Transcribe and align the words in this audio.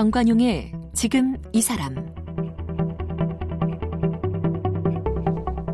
정관용의 0.00 0.72
지금 0.94 1.36
이 1.52 1.60
사람 1.60 1.94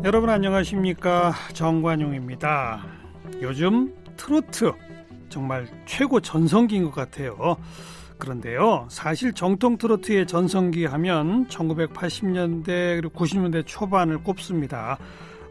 여러분 0.03 0.29
안녕하십니까 0.29 1.33
정관용입니다. 1.53 2.83
요즘 3.41 3.95
트로트 4.17 4.73
정말 5.29 5.65
최고 5.85 6.19
전성기인 6.19 6.83
것 6.83 6.93
같아요. 6.93 7.55
그런데요, 8.17 8.87
사실 8.89 9.31
정통 9.31 9.77
트로트의 9.77 10.27
전성기 10.27 10.83
하면 10.87 11.47
1980년대 11.47 12.99
그리고 12.99 13.17
90년대 13.17 13.63
초반을 13.65 14.17
꼽습니다. 14.23 14.97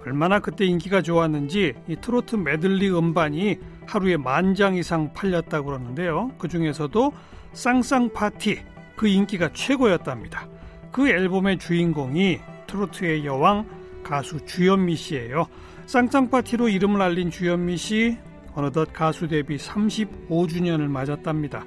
얼마나 0.04 0.38
그때 0.38 0.66
인기가 0.66 1.00
좋았는지 1.00 1.72
이 1.88 1.96
트로트 1.96 2.36
메들리 2.36 2.90
음반이 2.90 3.58
하루에 3.86 4.18
만 4.18 4.54
장 4.54 4.76
이상 4.76 5.14
팔렸다고 5.14 5.64
그러는데요. 5.68 6.32
그 6.36 6.46
중에서도 6.46 7.12
쌍쌍 7.56 8.12
파티 8.12 8.60
그 8.96 9.08
인기가 9.08 9.50
최고였답니다. 9.50 10.46
그 10.92 11.08
앨범의 11.08 11.58
주인공이 11.58 12.38
트로트의 12.66 13.24
여왕 13.24 13.66
가수 14.04 14.44
주현미 14.44 14.94
씨예요. 14.94 15.46
쌍쌍 15.86 16.28
파티로 16.28 16.68
이름을 16.68 17.00
알린 17.00 17.30
주현미 17.30 17.78
씨 17.78 18.18
어느덧 18.54 18.92
가수 18.92 19.26
데뷔 19.26 19.56
35주년을 19.56 20.86
맞았답니다. 20.86 21.64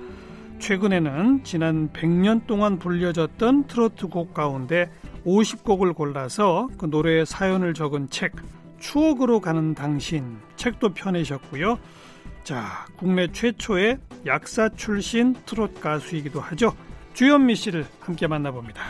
최근에는 0.60 1.44
지난 1.44 1.90
100년 1.92 2.46
동안 2.46 2.78
불려졌던 2.78 3.66
트로트 3.66 4.10
곡 4.10 4.36
가운데 4.36 4.92
50곡을 5.26 5.96
골라서 5.96 6.70
그 6.78 6.86
노래의 6.86 7.26
사연을 7.26 7.74
적은 7.74 8.12
책 8.12 8.34
추억으로 8.78 9.42
가는 9.42 9.74
당신 9.74 10.38
책도 10.56 10.94
펴내셨고요. 10.94 11.80
자, 12.44 12.86
국내 12.98 13.32
최초의 13.32 14.00
약사 14.26 14.70
출신 14.70 15.36
트롯 15.46 15.80
가수이기도 15.82 16.40
하죠. 16.40 16.76
주현미 17.14 17.56
씨를 17.56 17.86
함께 18.00 18.28
만나봅니다. 18.28 18.82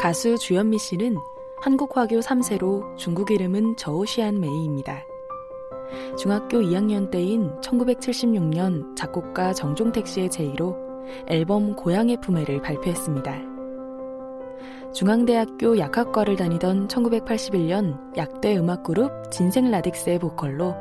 가수 0.00 0.38
주현미 0.38 0.78
씨는 0.78 1.18
한국 1.60 1.94
화교 1.96 2.20
3세로 2.20 2.96
중국 2.96 3.30
이름은 3.30 3.76
저오시안 3.76 4.40
메이입니다. 4.40 5.04
중학교 6.18 6.58
2학년 6.58 7.10
때인 7.10 7.50
1976년 7.60 8.96
작곡가 8.96 9.52
정종택 9.52 10.06
씨의 10.06 10.30
제의로 10.30 10.76
앨범 11.26 11.76
고향의 11.76 12.20
품에를 12.22 12.62
발표했습니다. 12.62 13.49
중앙대학교 14.92 15.78
약학과를 15.78 16.36
다니던 16.36 16.88
1981년 16.88 18.16
약대 18.16 18.56
음악그룹 18.56 19.30
진생 19.30 19.70
라딕스의 19.70 20.20
보컬로 20.20 20.74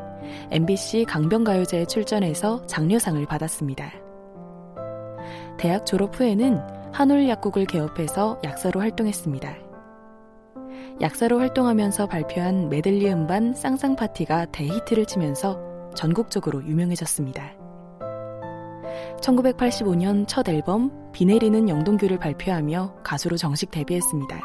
MBC 0.52 1.06
강변가요제에 1.06 1.86
출전해서 1.86 2.66
장려상을 2.66 3.24
받았습니다. 3.28 3.92
대학 5.58 5.86
졸업 5.86 6.20
후에는 6.20 6.60
한울 6.92 7.30
약국을 7.30 7.66
개업해서 7.66 8.40
약사로 8.44 8.80
활동했습니다. 8.80 9.56
약사로 11.02 11.40
활동하면서 11.40 12.08
발표한 12.08 12.70
메들리 12.70 13.10
음반 13.12 13.54
쌍쌍 13.54 13.96
파티가 13.96 14.46
대히트를 14.46 15.06
치면서 15.06 15.92
전국적으로 15.96 16.64
유명해졌습니다. 16.66 17.54
1985년 19.22 20.26
첫 20.28 20.48
앨범 20.50 20.99
비 21.12 21.26
내리는 21.26 21.68
영동교를 21.68 22.20
발표하며 22.20 22.96
가수로 23.04 23.38
정식 23.38 23.72
데뷔했습니다. 23.72 24.40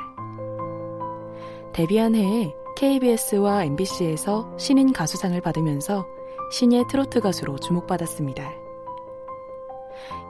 데뷔한 1.72 2.14
해에 2.14 2.54
KBS와 2.76 3.64
MBC에서 3.64 4.56
신인 4.58 4.92
가수상을 4.92 5.40
받으면서 5.40 6.06
신예 6.50 6.84
트로트 6.88 7.20
가수로 7.20 7.58
주목받았습니다. 7.58 8.52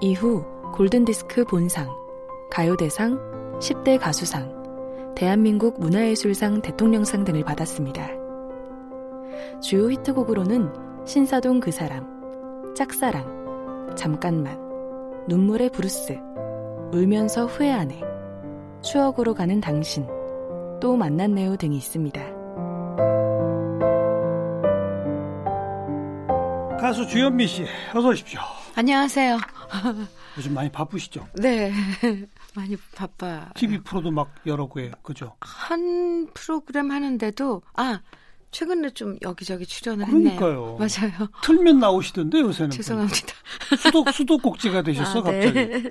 이후 0.00 0.44
골든디스크 0.72 1.44
본상, 1.44 1.88
가요대상, 2.50 3.58
10대 3.60 3.98
가수상, 3.98 5.14
대한민국 5.14 5.78
문화예술상 5.78 6.62
대통령상 6.62 7.24
등을 7.24 7.44
받았습니다. 7.44 8.08
주요 9.60 9.90
히트곡으로는 9.90 10.72
신사동 11.06 11.60
그 11.60 11.70
사람, 11.70 12.74
짝사랑, 12.74 13.94
잠깐만, 13.96 14.63
눈물의 15.26 15.70
블루스, 15.70 16.18
울면서 16.92 17.46
후회하네, 17.46 18.02
추억으로 18.82 19.32
가는 19.32 19.58
당신, 19.58 20.06
또 20.82 20.96
만났네요 20.96 21.56
등이 21.56 21.78
있습니다. 21.78 22.20
가수 26.78 27.06
주현미 27.06 27.46
씨, 27.46 27.64
어서 27.94 28.08
오십시오. 28.08 28.40
안녕하세요. 28.74 29.38
요즘 30.36 30.52
많이 30.52 30.70
바쁘시죠? 30.70 31.26
네. 31.36 31.72
많이 32.54 32.76
바빠. 32.94 33.48
TV 33.54 33.78
프로도 33.78 34.10
막 34.10 34.34
여러 34.44 34.68
개, 34.68 34.90
그죠? 35.02 35.36
한 35.40 36.26
프로그램 36.34 36.90
하는데도, 36.90 37.62
아, 37.72 38.00
최근에 38.54 38.90
좀 38.90 39.18
여기저기 39.22 39.66
출연을 39.66 40.06
그러니까요. 40.06 40.78
했네요. 40.80 41.10
맞아요. 41.18 41.28
틀면 41.42 41.80
나오시던데 41.80 42.38
요새는. 42.40 42.70
죄송합니다. 42.70 43.34
수도 43.76 44.04
수도꼭지가 44.12 44.82
되셨어 44.82 45.18
아, 45.18 45.22
갑자기. 45.22 45.52
네. 45.52 45.90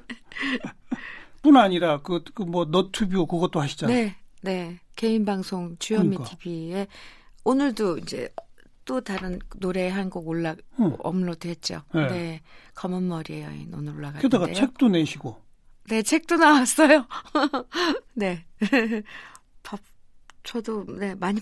뿐 1.42 1.58
아니라 1.58 2.02
그그뭐 2.02 2.66
너튜브 2.66 3.26
그것도 3.26 3.60
하시잖아요. 3.60 3.96
네, 3.96 4.16
네. 4.42 4.80
개인 4.96 5.26
방송 5.26 5.76
주현미 5.78 6.16
그러니까. 6.16 6.38
TV에 6.38 6.88
오늘도 7.44 7.98
이제 7.98 8.30
또 8.86 9.02
다른 9.02 9.40
노래 9.58 9.90
한 9.90 10.10
곡 10.10 10.28
올라 10.30 10.56
응. 10.80 10.96
업로드했죠. 11.00 11.82
네. 11.94 12.08
네. 12.08 12.42
검은 12.76 13.08
머리의 13.10 13.42
여인 13.44 13.74
오늘 13.74 13.94
올라갔는데요. 13.94 14.22
게다가 14.22 14.54
책도 14.54 14.88
내시고. 14.88 15.36
네, 15.90 16.02
책도 16.02 16.38
나왔어요. 16.38 17.06
네. 18.16 18.46
밥 19.64 19.80
저도 20.44 20.86
네 20.98 21.14
많이 21.16 21.42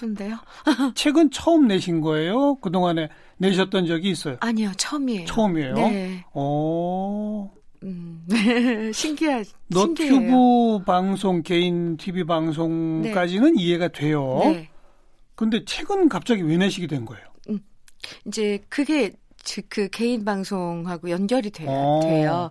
바쁜데요. 0.00 0.36
책은 0.94 1.30
처음 1.30 1.66
내신 1.66 2.00
거예요? 2.00 2.56
그 2.56 2.70
동안에 2.70 3.08
내셨던 3.38 3.86
적이 3.86 4.10
있어요? 4.10 4.36
아니요, 4.40 4.72
처음이에요. 4.76 5.24
처음이에요? 5.26 5.74
네. 5.74 6.24
오. 6.34 7.50
음, 7.82 8.26
신기하, 8.92 9.42
신기해요. 9.42 9.44
너튜브 9.68 10.84
방송, 10.84 11.42
개인 11.42 11.96
TV 11.96 12.24
방송까지는 12.24 13.58
이해가 13.58 13.88
돼요. 13.88 14.40
네. 14.44 14.68
근데 15.34 15.64
책은 15.64 16.08
갑자기 16.08 16.42
왜 16.42 16.56
내시게 16.56 16.86
된 16.86 17.04
거예요? 17.04 17.24
이제 18.26 18.60
그게 18.68 19.12
즉 19.42 19.68
그 19.68 19.88
개인 19.88 20.24
방송하고 20.24 21.10
연결이 21.10 21.50
돼요. 21.50 21.68
어. 21.70 22.00
돼요. 22.02 22.50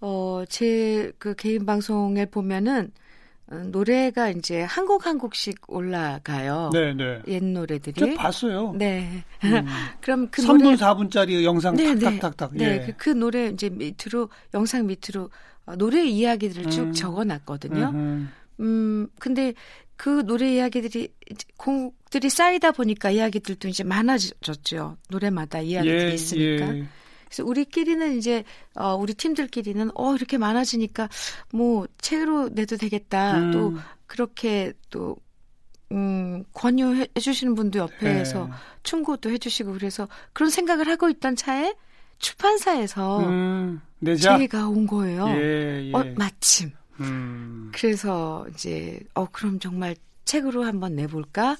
어, 0.00 0.44
제 0.48 1.12
그 1.18 1.34
개인 1.34 1.66
방송에 1.66 2.26
보면은 2.26 2.86
어, 2.86 3.03
노래가 3.46 4.30
이제 4.30 4.62
한 4.62 4.86
곡 4.86 5.06
한 5.06 5.18
곡씩 5.18 5.56
올라가요. 5.68 6.70
네, 6.72 6.94
네. 6.94 7.20
옛 7.28 7.44
노래들이. 7.44 7.94
저 7.98 8.14
봤어요. 8.14 8.72
네. 8.76 9.22
음. 9.44 9.66
그럼 10.00 10.28
그 10.30 10.42
3분, 10.42 10.62
노래 10.62 10.76
4분짜리 10.76 11.44
영상 11.44 11.76
네, 11.76 11.94
네. 11.94 12.00
탁탁탁탁. 12.00 12.54
네, 12.56 12.64
예. 12.64 12.86
그, 12.86 12.92
그 12.96 13.10
노래 13.10 13.48
이제 13.48 13.68
밑으로 13.68 14.30
영상 14.54 14.86
밑으로 14.86 15.30
어, 15.66 15.76
노래 15.76 16.04
이야기들을 16.04 16.70
쭉 16.70 16.82
음. 16.84 16.92
적어 16.92 17.24
놨거든요. 17.24 17.90
음흠. 17.90 18.26
음, 18.60 19.08
근데 19.18 19.52
그 19.96 20.24
노래 20.26 20.54
이야기들이 20.54 21.08
곡들이 21.56 22.28
쌓이다 22.30 22.72
보니까 22.72 23.10
이야기들도 23.10 23.68
이제 23.68 23.84
많아졌죠. 23.84 24.96
노래마다 25.10 25.60
이야기들이 25.60 26.10
예, 26.10 26.14
있으니까. 26.14 26.76
예. 26.76 26.84
그래서 27.34 27.44
우리끼리는 27.44 28.16
이제 28.16 28.44
어 28.76 28.94
우리 28.94 29.14
팀들끼리는 29.14 29.90
어 29.94 30.14
이렇게 30.14 30.38
많아지니까 30.38 31.08
뭐 31.52 31.86
책으로 31.98 32.50
내도 32.50 32.76
되겠다. 32.76 33.38
음. 33.38 33.50
또 33.50 33.74
그렇게 34.06 34.72
또 34.90 35.16
음, 35.90 36.44
권유해 36.52 37.08
주시는 37.20 37.54
분도 37.54 37.80
옆에서 37.80 38.48
예. 38.48 38.54
충고도 38.84 39.30
해 39.30 39.38
주시고 39.38 39.72
그래서 39.72 40.08
그런 40.32 40.50
생각을 40.50 40.88
하고 40.88 41.08
있던 41.08 41.36
차에 41.36 41.74
출판사에서 42.18 43.20
음, 43.20 43.80
내자. 43.98 44.36
제의가 44.36 44.68
온 44.68 44.86
거예요. 44.86 45.26
예, 45.28 45.88
예. 45.88 45.92
어, 45.92 46.04
마침. 46.16 46.70
음. 47.00 47.72
그래서 47.74 48.46
이제 48.54 49.00
어 49.14 49.26
그럼 49.26 49.58
정말 49.58 49.96
책으로 50.24 50.64
한번 50.64 50.94
내볼까? 50.94 51.56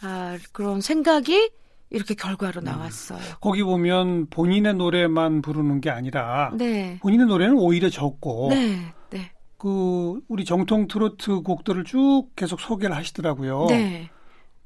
아 0.00 0.38
그런 0.52 0.80
생각이 0.80 1.50
이렇게 1.90 2.14
결과로 2.14 2.60
나왔어요. 2.60 3.20
거기 3.40 3.62
보면 3.62 4.26
본인의 4.26 4.74
노래만 4.74 5.42
부르는 5.42 5.80
게 5.80 5.90
아니라 5.90 6.52
네, 6.54 6.98
본인의 7.00 7.26
노래는 7.26 7.56
오히려 7.56 7.88
적고 7.88 8.48
네, 8.50 8.92
네, 9.10 9.32
그 9.56 10.20
우리 10.28 10.44
정통 10.44 10.88
트로트 10.88 11.40
곡들을 11.40 11.84
쭉 11.84 12.28
계속 12.36 12.60
소개를 12.60 12.94
하시더라고요. 12.94 13.66
네. 13.70 14.10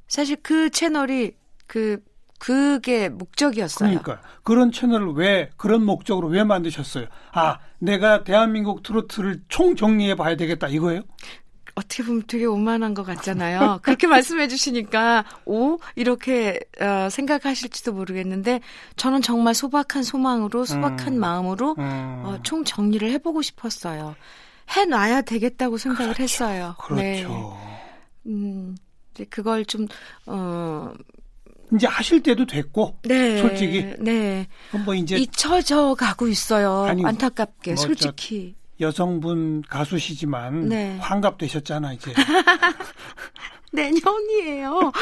사실 0.08 0.36
그 0.42 0.68
채널이 0.70 1.32
그 1.66 2.02
그게 2.38 3.08
목적이었어요. 3.08 3.88
그러니까 3.88 4.20
그런 4.42 4.72
채널을 4.72 5.12
왜 5.12 5.48
그런 5.56 5.84
목적으로 5.84 6.26
왜 6.26 6.42
만드셨어요? 6.42 7.06
아, 7.30 7.60
내가 7.78 8.24
대한민국 8.24 8.82
트로트를 8.82 9.42
총 9.46 9.76
정리해 9.76 10.16
봐야 10.16 10.34
되겠다 10.34 10.66
이거예요? 10.66 11.02
어떻게 11.74 12.02
보면 12.02 12.24
되게 12.26 12.44
오만한 12.44 12.94
것 12.94 13.02
같잖아요. 13.04 13.80
그렇게 13.82 14.06
말씀해 14.06 14.48
주시니까, 14.48 15.24
오? 15.46 15.78
이렇게, 15.96 16.60
어, 16.80 17.08
생각하실지도 17.10 17.92
모르겠는데, 17.92 18.60
저는 18.96 19.22
정말 19.22 19.54
소박한 19.54 20.02
소망으로, 20.02 20.64
소박한 20.64 21.14
음. 21.14 21.20
마음으로, 21.20 21.74
음. 21.78 22.22
어, 22.24 22.38
총 22.42 22.64
정리를 22.64 23.10
해보고 23.12 23.42
싶었어요. 23.42 24.14
해놔야 24.70 25.22
되겠다고 25.22 25.78
생각을 25.78 26.18
했어요. 26.18 26.76
네. 26.94 27.22
그렇죠. 27.22 27.58
음, 28.26 28.76
이제 29.14 29.24
그걸 29.24 29.64
좀, 29.64 29.86
어, 30.26 30.92
이제 31.74 31.86
하실 31.86 32.22
때도 32.22 32.46
됐고 32.46 32.98
네. 33.04 33.40
솔직히. 33.40 33.94
네. 33.98 34.46
뭐 34.84 34.94
이제 34.94 35.16
잊혀져 35.16 35.94
가고 35.98 36.28
있어요. 36.28 36.82
아니, 36.82 37.04
안타깝게, 37.04 37.74
뭐 37.74 37.82
솔직히. 37.82 38.54
여성분 38.82 39.62
가수시지만 39.68 40.68
네. 40.68 40.96
환갑 41.00 41.38
되셨잖아 41.38 41.92
이제. 41.94 42.12
내년이에요. 43.74 44.92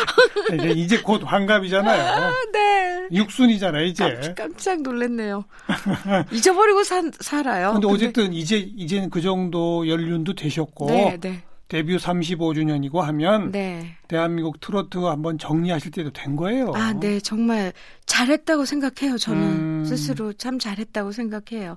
이제 0.54 0.68
이제 0.70 1.00
곧 1.00 1.22
환갑이잖아요. 1.24 2.32
네. 2.52 3.08
육순이잖아 3.10 3.80
이제. 3.80 4.04
깜- 4.20 4.34
깜짝 4.34 4.82
놀랐네요. 4.82 5.44
잊어버리고 6.30 6.84
산, 6.84 7.10
살아요. 7.18 7.72
근데 7.72 7.88
어쨌든 7.88 8.32
이제 8.32 8.58
이제는 8.58 9.10
그 9.10 9.20
정도 9.22 9.88
연륜도 9.88 10.34
되셨고 10.34 10.86
네, 10.86 11.18
네. 11.20 11.42
데뷔 11.66 11.96
35주년이고 11.96 12.98
하면 13.00 13.50
네. 13.50 13.96
대한민국 14.06 14.60
트로트 14.60 14.98
한번 14.98 15.36
정리하실 15.38 15.90
때도 15.90 16.10
된 16.12 16.36
거예요. 16.36 16.70
아, 16.76 16.92
네. 16.92 17.18
정말 17.18 17.72
잘했다고 18.06 18.66
생각해요. 18.66 19.18
저는 19.18 19.42
음. 19.42 19.84
스스로 19.84 20.32
참 20.32 20.60
잘했다고 20.60 21.10
생각해요. 21.10 21.76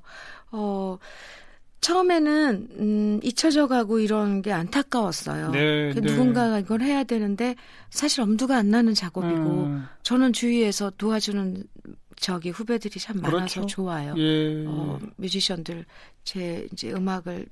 어, 0.51 0.97
처음에는, 1.83 2.67
음, 2.79 3.19
잊혀져 3.21 3.67
가고 3.67 3.99
이런 3.99 4.41
게 4.41 4.51
안타까웠어요. 4.53 5.51
네, 5.51 5.93
그 5.93 5.99
네. 5.99 6.11
누군가가 6.11 6.59
이걸 6.59 6.81
해야 6.81 7.03
되는데 7.03 7.55
사실 7.89 8.21
엄두가 8.21 8.57
안 8.57 8.69
나는 8.69 8.93
작업이고 8.93 9.65
음, 9.65 9.85
저는 10.01 10.31
주위에서 10.31 10.91
도와주는 10.97 11.63
저기 12.15 12.51
후배들이 12.51 12.99
참 12.99 13.17
많아서 13.17 13.61
그렇죠. 13.61 13.65
좋아요. 13.65 14.15
예. 14.17 14.65
어, 14.65 14.97
뮤지션들 15.17 15.85
제 16.23 16.67
이제 16.71 16.93
음악을 16.93 17.45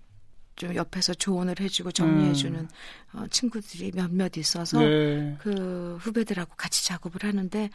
좀 0.56 0.76
옆에서 0.76 1.14
조언을 1.14 1.56
해주고 1.60 1.92
정리해주는 1.92 2.60
음. 2.60 2.68
어, 3.14 3.26
친구들이 3.30 3.92
몇몇 3.94 4.38
있어서 4.38 4.80
네. 4.80 5.36
그 5.40 5.98
후배들하고 6.00 6.56
같이 6.56 6.86
작업을 6.86 7.24
하는데 7.24 7.70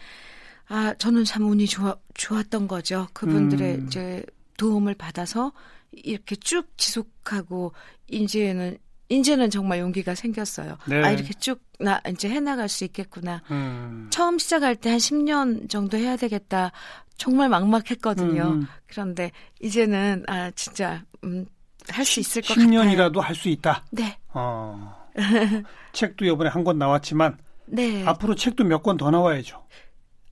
아 0.68 0.94
저는 0.94 1.24
참 1.24 1.50
운이 1.50 1.66
좋아, 1.66 1.96
좋았던 2.14 2.66
거죠. 2.66 3.08
그분들의 3.12 3.74
음. 3.74 3.86
이제 3.86 4.24
도움을 4.56 4.94
받아서 4.94 5.52
이렇게 5.92 6.36
쭉 6.36 6.66
지속하고 6.76 7.72
이제는 8.08 8.78
이제는 9.08 9.50
정말 9.50 9.78
용기가 9.78 10.14
생겼어요. 10.14 10.76
네. 10.86 11.02
아 11.04 11.10
이렇게 11.10 11.32
쭉 11.34 11.64
나 11.78 12.00
이제 12.08 12.26
해나갈 12.30 12.70
수 12.70 12.84
있겠구나. 12.84 13.42
음. 13.50 14.08
처음 14.10 14.38
시작할 14.38 14.76
때 14.76 14.88
한 14.88 14.96
10년 14.98 15.68
정도 15.68 15.98
해야 15.98 16.16
되겠다. 16.16 16.72
정말 17.18 17.50
막막했거든요. 17.50 18.42
음. 18.44 18.66
그런데 18.86 19.30
이제는 19.60 20.24
아 20.26 20.50
진짜 20.52 21.04
음, 21.24 21.44
할 21.90 22.04
수 22.06 22.18
있을 22.20 22.40
것 22.40 22.54
같아요. 22.54 22.66
10년이라도 22.66 23.20
할 23.20 23.34
수 23.34 23.50
있다. 23.50 23.84
네, 23.90 24.18
어. 24.32 25.06
책도 25.92 26.24
이번에 26.24 26.48
한 26.48 26.64
권 26.64 26.78
나왔지만 26.78 27.36
네. 27.66 28.04
앞으로 28.06 28.34
책도 28.34 28.64
몇 28.64 28.82
권 28.82 28.96
더 28.96 29.10
나와야죠. 29.10 29.62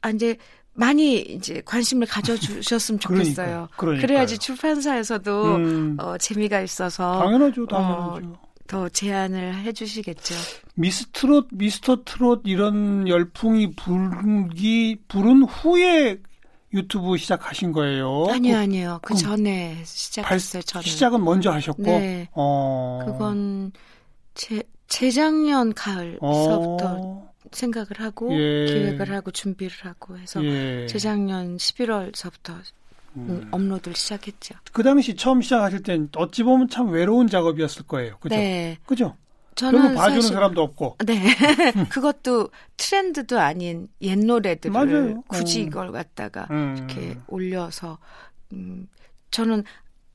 아 0.00 0.08
이제 0.10 0.36
많이 0.74 1.20
이제 1.20 1.62
관심을 1.64 2.06
가져주셨으면 2.06 2.98
좋겠어요. 3.00 3.68
그러니까요. 3.76 4.00
그래야지 4.06 4.38
출판사에서도 4.38 5.54
음. 5.56 5.96
어, 6.00 6.18
재미가 6.18 6.60
있어서 6.60 7.18
당연하죠, 7.20 7.66
당연하죠. 7.66 8.36
더 8.66 8.88
제안을 8.88 9.56
해주시겠죠. 9.62 10.34
미스 10.74 11.06
트롯, 11.12 11.48
미스터 11.52 11.98
트롯 12.04 12.42
이런 12.46 13.06
열풍이 13.06 13.74
불기 13.76 14.96
부른 15.06 15.42
후에 15.44 16.18
유튜브 16.72 17.16
시작하신 17.16 17.70
거예요. 17.72 18.26
아니요, 18.30 18.56
아니요. 18.56 18.98
그 19.02 19.14
전에 19.14 19.74
발- 19.76 19.84
시작했어요. 19.84 20.62
저는. 20.62 20.82
시작은 20.84 21.22
먼저 21.22 21.52
하셨고. 21.52 21.82
네. 21.82 22.28
어. 22.32 23.00
그건 23.06 23.70
재, 24.34 24.60
재작년 24.88 25.72
가을서부터 25.74 26.18
어. 26.98 27.30
생각을 27.52 27.88
하고 28.00 28.32
예. 28.32 28.66
기획을 28.66 29.12
하고 29.12 29.30
준비를 29.30 29.72
하고 29.82 30.18
해서 30.18 30.44
예. 30.44 30.86
재작년 30.86 31.56
11월서부터 31.56 32.60
음. 33.16 33.48
업로드를 33.50 33.94
시작했죠. 33.94 34.54
그 34.72 34.82
당시 34.82 35.14
처음 35.14 35.40
시작하실 35.40 35.82
땐 35.82 36.08
어찌 36.16 36.42
보면 36.42 36.68
참 36.68 36.90
외로운 36.90 37.28
작업이었을 37.28 37.84
거예요. 37.86 38.18
그죠? 38.18 38.34
네, 38.34 38.76
그죠? 38.86 39.16
저는 39.54 39.80
별로 39.80 39.94
봐주는 39.94 40.20
사실 40.20 40.34
사람도 40.34 40.62
없고. 40.62 40.96
네 41.06 41.22
그것도 41.90 42.50
트렌드도 42.76 43.38
아닌 43.38 43.88
옛 44.00 44.18
노래들을 44.18 44.72
맞아요. 44.72 45.22
굳이 45.28 45.62
음. 45.62 45.66
이걸 45.68 45.92
갖다가 45.92 46.48
음. 46.50 46.74
이렇게 46.76 47.18
올려서 47.28 47.98
음, 48.52 48.88
저는 49.30 49.62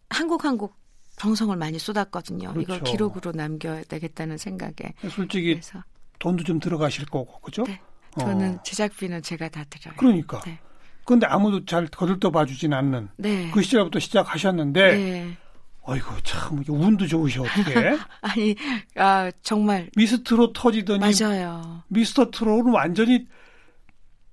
한국 0.10 0.44
한국 0.44 0.76
정성을 1.16 1.56
많이 1.56 1.80
쏟았거든요. 1.80 2.50
이걸 2.52 2.80
그렇죠. 2.80 2.84
기록으로 2.84 3.32
남겨야 3.34 3.84
되겠다는 3.84 4.38
생각에 4.38 4.94
솔직히 5.10 5.54
그래서 5.54 5.84
돈도 6.20 6.44
좀 6.44 6.60
들어가실 6.60 7.06
거고, 7.06 7.40
그죠? 7.40 7.64
네. 7.64 7.82
저는 8.20 8.56
어. 8.56 8.64
제작비는 8.64 9.22
제가 9.22 9.50
다 9.50 9.64
들어요. 9.70 9.96
그러니까. 9.98 10.42
네. 10.42 10.60
근데 11.06 11.26
아무도 11.26 11.66
잘 11.66 11.88
거들떠 11.88 12.32
봐주진 12.32 12.74
않는 12.74 13.10
네. 13.18 13.50
그 13.52 13.62
시절부터 13.64 14.00
시작하셨는데, 14.00 14.98
네. 14.98 15.38
어이구, 15.82 16.22
참, 16.24 16.64
운도 16.68 17.08
좋으셔, 17.08 17.42
어떻게. 17.42 17.74
아니, 18.22 18.56
아, 18.96 19.32
정말, 19.42 19.90
미스트롯 19.96 20.54
터지더니, 20.54 21.00
맞아요. 21.00 21.84
미스터 21.88 22.30
트롯은 22.30 22.72
완전히 22.72 23.28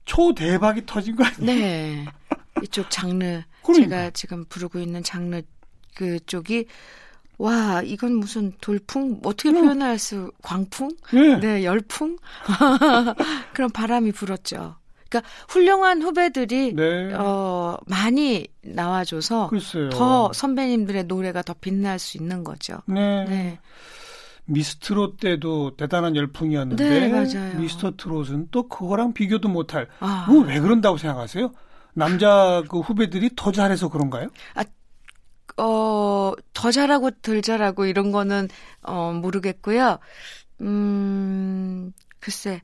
초 0.05 0.35
대박이 0.35 0.85
터진 0.85 1.17
거 1.17 1.25
아니에요? 1.25 1.45
네. 1.47 2.05
이쪽 2.63 2.91
장르, 2.91 3.43
그러니까. 3.63 3.89
제가 3.89 4.11
지금 4.11 4.45
부르고 4.47 4.79
있는 4.79 5.03
장르 5.03 5.41
그쪽이, 5.95 6.67
와, 7.39 7.83
이건 7.83 8.15
무슨 8.17 8.53
돌풍? 8.61 9.21
어떻게 9.25 9.51
음. 9.51 9.63
표현할 9.63 9.99
수, 9.99 10.33
광풍? 10.43 10.91
예. 11.15 11.37
네, 11.37 11.65
열풍? 11.65 12.17
그런 13.53 13.71
바람이 13.71 14.13
불었죠. 14.13 14.77
그러니까 15.09 15.31
훌륭한 15.49 16.03
후배들이, 16.03 16.75
네. 16.75 17.13
어, 17.15 17.77
많이 17.87 18.47
나와줘서 18.63 19.49
글쎄요. 19.49 19.91
더 19.91 20.33
선배님들의 20.33 21.05
노래가 21.05 21.43
더 21.43 21.55
빛날 21.61 21.99
수 21.99 22.17
있는 22.17 22.43
거죠. 22.43 22.79
네. 22.87 23.25
네. 23.25 23.59
미스트롯 24.47 25.19
때도 25.19 25.77
대단한 25.77 26.17
열풍이었는데 26.17 26.89
네, 26.89 27.09
맞아요. 27.09 27.59
미스터 27.59 27.93
트롯은 27.97 28.49
또 28.51 28.69
그거랑 28.69 29.13
비교도 29.13 29.49
못할. 29.49 29.89
아. 30.01 30.25
그건 30.27 30.47
왜 30.47 30.61
그런다고 30.61 30.97
생각하세요? 30.97 31.53
남자 31.95 32.63
그 32.69 32.81
후배들이 32.81 33.31
더 33.35 33.51
잘해서 33.51 33.89
그런가요? 33.89 34.29
어, 35.59 36.33
더 36.53 36.71
잘하고 36.71 37.11
덜 37.23 37.43
잘하고 37.43 37.87
이런 37.87 38.13
거는, 38.13 38.49
어, 38.83 39.13
모르겠고요. 39.13 39.99
음, 40.61 41.93
글쎄, 42.21 42.61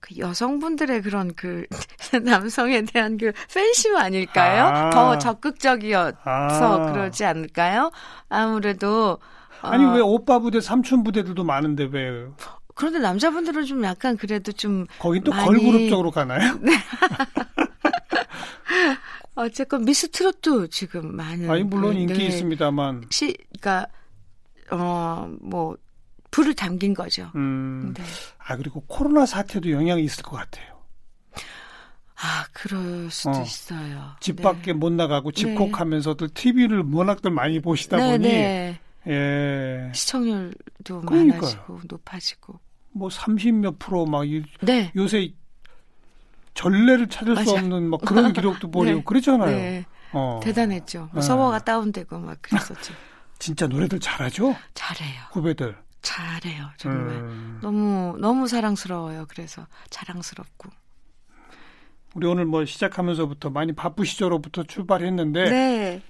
그 0.00 0.16
여성분들의 0.18 1.02
그런 1.02 1.34
그, 1.34 1.66
남성에 2.24 2.82
대한 2.82 3.16
그 3.18 3.32
팬심 3.52 3.96
아닐까요? 3.96 4.64
아. 4.66 4.90
더 4.90 5.18
적극적이어서 5.18 6.16
아. 6.24 6.92
그러지 6.92 7.24
않을까요? 7.24 7.90
아무래도, 8.28 9.18
어, 9.62 9.68
아니 9.68 9.84
왜 9.96 10.00
오빠 10.00 10.38
부대, 10.38 10.60
삼촌 10.60 11.02
부대들도 11.02 11.42
많은데 11.44 11.88
왜 11.90 12.26
그런데 12.74 12.98
남자분들은 12.98 13.64
좀 13.64 13.82
약간 13.84 14.16
그래도 14.18 14.52
좀, 14.52 14.86
거긴 14.98 15.24
또 15.24 15.30
많이- 15.32 15.46
걸그룹 15.46 15.88
쪽으로 15.88 16.10
가나요? 16.10 16.40
어쨌건 19.36 19.84
미스 19.84 20.10
트롯도 20.10 20.68
지금 20.68 21.14
많은. 21.14 21.48
아니 21.50 21.62
물론 21.62 21.94
그, 21.94 22.00
인기 22.00 22.14
네. 22.14 22.26
있습니다만. 22.26 23.04
시, 23.10 23.36
그니까, 23.52 23.86
어, 24.70 25.30
뭐, 25.40 25.76
불을 26.30 26.54
담긴 26.54 26.94
거죠. 26.94 27.30
음. 27.36 27.94
네. 27.96 28.02
아 28.38 28.56
그리고 28.56 28.80
코로나 28.86 29.24
사태도 29.26 29.70
영향이 29.70 30.02
있을 30.04 30.22
것 30.22 30.36
같아요. 30.36 30.76
아, 32.18 32.46
그럴 32.52 33.10
수도 33.10 33.30
어. 33.38 33.42
있어요. 33.42 34.12
집 34.20 34.36
네. 34.36 34.42
밖에 34.42 34.72
못 34.72 34.90
나가고 34.90 35.32
네. 35.32 35.40
집콕하면서들 35.42 36.30
TV를 36.30 36.82
워낙들 36.90 37.30
많이 37.30 37.60
보시다 37.60 37.98
네, 37.98 38.12
보니 38.12 38.28
네. 38.28 38.80
예. 39.08 39.92
시청률도 39.94 41.02
그러니까요. 41.02 41.40
많아지고 41.40 41.80
높아지고. 41.88 42.58
뭐 42.92 43.10
30 43.10 43.54
몇 43.56 43.78
프로 43.78 44.06
막 44.06 44.26
이- 44.26 44.42
네. 44.62 44.90
요새 44.96 45.32
전례를 46.56 47.08
찾을 47.08 47.36
수 47.36 47.40
맞아. 47.52 47.52
없는 47.60 47.88
막 47.90 48.00
그런 48.00 48.32
기록도 48.34 48.70
보이고 48.70 48.96
네. 48.98 49.04
그러잖아요. 49.04 49.50
네. 49.56 49.84
어. 50.12 50.40
대단했죠. 50.42 51.10
뭐 51.12 51.20
네. 51.20 51.20
서버가 51.20 51.60
다운되고 51.60 52.18
막 52.18 52.38
그랬었죠. 52.42 52.94
진짜 53.38 53.66
노래들 53.66 54.00
잘하죠? 54.00 54.56
잘해요. 54.74 55.20
후배들. 55.32 55.76
잘해요. 56.02 56.68
정말. 56.78 57.14
음. 57.16 57.58
너무 57.62 58.16
너무 58.18 58.48
사랑스러워요. 58.48 59.26
그래서 59.28 59.66
자랑스럽고. 59.90 60.70
우리 62.14 62.26
오늘 62.26 62.46
뭐 62.46 62.64
시작하면서부터 62.64 63.50
많이 63.50 63.74
바쁘시죠로부터 63.74 64.62
출발했는데 64.62 65.50
네. 65.50 66.02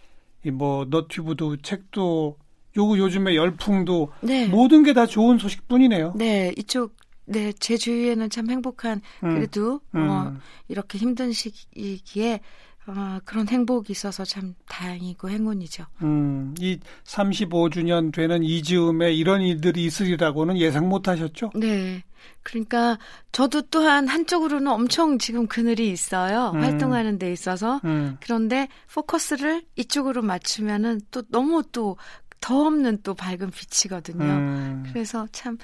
이뭐 0.45 0.87
너튜브도 0.89 1.57
책도 1.63 2.37
요거 2.77 2.99
요즘에 2.99 3.35
열풍도 3.35 4.13
네. 4.21 4.47
모든 4.47 4.85
게 4.85 4.93
다 4.93 5.07
좋은 5.07 5.39
소식뿐이네요. 5.39 6.13
네, 6.15 6.53
이쪽 6.57 6.95
네, 7.27 7.53
제 7.59 7.77
주위에는 7.77 8.31
참 8.31 8.51
행복한 8.51 9.01
음. 9.25 9.35
그래도 9.35 9.81
음. 9.95 10.09
어, 10.09 10.37
이렇게 10.69 10.99
힘든 10.99 11.33
시기에 11.33 12.41
어, 12.87 13.19
그런 13.25 13.49
행복이 13.49 13.91
있어서 13.91 14.25
참 14.25 14.55
다행이고 14.69 15.29
행운이죠. 15.29 15.85
음, 16.03 16.55
이 16.61 16.79
35주년 17.05 18.13
되는 18.13 18.45
이 18.45 18.63
즈음에 18.63 19.13
이런 19.13 19.43
일들이 19.43 19.85
있으리라고는 19.85 20.57
예상 20.59 20.89
못 20.89 21.09
하셨죠? 21.09 21.51
네. 21.57 22.05
그러니까 22.43 22.99
저도 23.33 23.63
또한 23.63 24.07
한쪽으로는 24.07 24.69
엄청 24.71 25.19
지금 25.19 25.49
그늘이 25.49 25.91
있어요. 25.91 26.53
음. 26.55 26.63
활동하는 26.63 27.19
데 27.19 27.33
있어서. 27.33 27.81
음. 27.85 28.19
그런데 28.21 28.69
포커스를 28.95 29.63
이쪽으로 29.75 30.23
맞추면은 30.23 31.01
또 31.11 31.23
너무 31.29 31.65
또 31.73 31.97
더 32.41 32.67
없는 32.67 32.99
또 33.03 33.15
밝은 33.15 33.51
빛이거든요. 33.51 34.25
음. 34.25 34.85
그래서 34.93 35.27
참, 35.33 35.59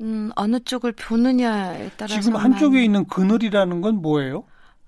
음, 0.00 0.30
어느 0.36 0.58
쪽을 0.60 0.92
보느냐에 0.92 1.90
따라서. 1.96 2.20
지금 2.20 2.36
한쪽에 2.38 2.82
있는 2.82 3.04
그늘이라는 3.06 3.80
건 3.80 4.00
뭐예요? 4.00 4.44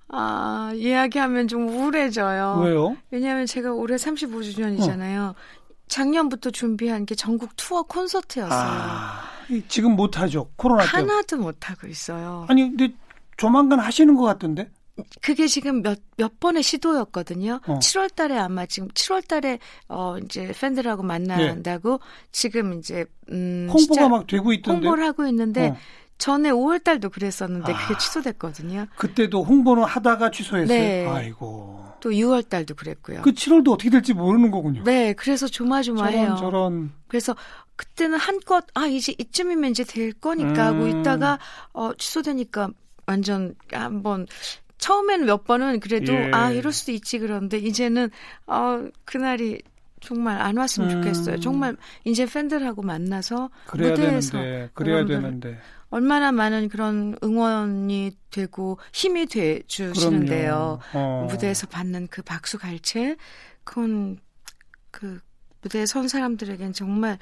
아, 0.09 0.73
이야기하면 0.75 1.49
좀 1.49 1.69
우울해져요. 1.69 2.61
왜요? 2.65 2.97
왜냐하면 3.11 3.45
제가 3.47 3.73
올해 3.73 3.97
35주년이잖아요. 3.97 5.35
작년부터 5.89 6.51
준비한 6.51 7.05
게 7.07 7.15
전국 7.15 7.55
투어 7.57 7.83
콘서트였어요. 7.83 8.59
아, 8.59 9.23
이- 9.51 9.63
지금 9.69 9.95
못 9.97 10.19
하죠. 10.19 10.51
코로나 10.57 10.85
때문에. 10.91 11.13
하나도 11.13 11.37
못하고 11.39 11.87
있어요. 11.87 12.47
아니, 12.49 12.63
근데 12.63 12.95
조만간 13.37 13.79
하시는 13.81 14.15
것 14.17 14.23
같던데? 14.25 14.71
그게 15.21 15.47
지금 15.47 15.83
몇, 15.83 15.99
몇 16.17 16.41
번의 16.41 16.63
시도였거든요. 16.63 17.61
어. 17.67 17.79
7월 17.79 18.15
달에 18.15 18.37
아마 18.37 18.67
지금 18.67 18.89
7월 18.89 19.27
달에, 19.27 19.59
어, 19.89 20.17
이제 20.19 20.53
팬들하고 20.59 21.03
만난다고 21.03 22.01
지금 22.33 22.79
이제, 22.79 23.05
음. 23.31 23.67
예. 23.69 23.73
홍보가 23.73 24.09
막 24.09 24.27
되고 24.27 24.53
있던데. 24.53 24.87
홍보를 24.87 25.05
하고 25.05 25.27
있는데, 25.27 25.69
어. 25.69 25.77
전에 26.19 26.51
5월 26.51 26.83
달도 26.83 27.11
그랬었는데 27.11 27.73
아. 27.73 27.77
그게 27.77 27.99
취소됐거든요. 27.99 28.87
그때도 28.97 29.45
홍보는 29.45 29.85
하다가 29.85 30.31
취소했어요. 30.31 30.79
네. 30.79 31.07
아이고. 31.07 31.85
또 32.01 32.11
6월 32.11 32.49
달도 32.49 32.75
그랬고요. 32.75 33.23
그 33.23 33.33
7월도 33.33 33.73
어떻게 33.73 33.91
될지 33.91 34.15
모르는 34.15 34.51
거군요. 34.51 34.83
네, 34.85 35.13
그래서 35.13 35.47
조마조마해요. 35.47 36.37
저런 36.37 36.37
저런 36.37 36.93
그래서 37.09 37.35
그때는 37.77 38.19
한껏 38.19 38.65
아 38.75 38.87
이제 38.87 39.15
이쯤이면 39.19 39.71
이제 39.71 39.85
될 39.85 40.13
거니까 40.13 40.67
하고 40.67 40.85
음. 40.85 41.01
있다가 41.01 41.39
어 41.73 41.93
취소되니까 41.95 42.71
완전 43.07 43.55
한번 43.73 44.27
처음에는 44.79 45.27
몇 45.27 45.45
번은 45.45 45.81
그래도 45.81 46.13
예. 46.13 46.31
아 46.33 46.51
이럴 46.51 46.73
수도 46.73 46.93
있지 46.93 47.19
그런데 47.19 47.59
이제는 47.59 48.11
어 48.47 48.87
그날이 49.05 49.61
정말 50.01 50.41
안 50.41 50.57
왔으면 50.57 50.91
음. 50.91 51.03
좋겠어요. 51.03 51.41
정말 51.41 51.77
이제 52.05 52.27
팬들하고 52.27 52.83
만나서 52.83 53.51
무대에서 53.73 54.33
되는데 54.33 54.71
그래야 54.75 55.05
되는데 55.05 55.59
얼마나 55.91 56.33
많은 56.33 56.69
그런 56.69 57.17
응원이 57.23 58.13
되고 58.31 58.79
힘이 58.93 59.27
돼 59.27 59.63
주시는데요. 59.67 60.79
어. 60.93 61.27
무대에서 61.31 61.67
받는 61.69 62.09
그 62.09 62.23
박수 62.23 62.59
갈채 62.59 63.17
그건 63.65 64.19
그 64.91 65.21
무대에 65.63 65.87
선 65.87 66.09
사람들에겐 66.09 66.73
정말 66.73 67.13
음, 67.13 67.19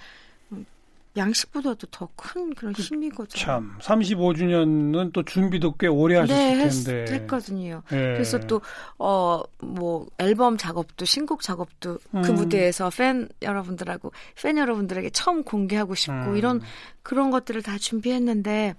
양식보다도 1.17 1.87
더 1.89 2.09
큰 2.17 2.55
그런 2.55 2.75
힘이거든요. 2.75 3.41
참 3.41 3.77
35주년은 3.81 5.13
또 5.13 5.23
준비도 5.23 5.77
꽤 5.77 5.87
오래 5.87 6.17
하셨을 6.17 6.37
네, 6.37 6.65
했, 6.65 6.71
텐데. 6.85 7.13
했 7.15 7.27
거든요. 7.27 7.83
예. 7.93 7.97
그래서 7.97 8.39
또 8.41 8.61
어 8.99 9.45
뭐 9.61 10.07
앨범 10.19 10.57
작업도 10.57 11.05
신곡 11.05 11.43
작업도 11.43 11.99
그 12.11 12.19
음. 12.19 12.35
무대에서 12.35 12.91
팬 12.91 13.29
여러분들하고 13.43 14.13
팬 14.41 14.59
여러분들에게 14.59 15.11
처음 15.11 15.43
공개하고 15.43 15.95
싶고 15.95 16.31
음. 16.31 16.37
이런 16.37 16.61
그런 17.03 17.31
것들을 17.31 17.63
다 17.63 17.79
준비했는데 17.79 18.75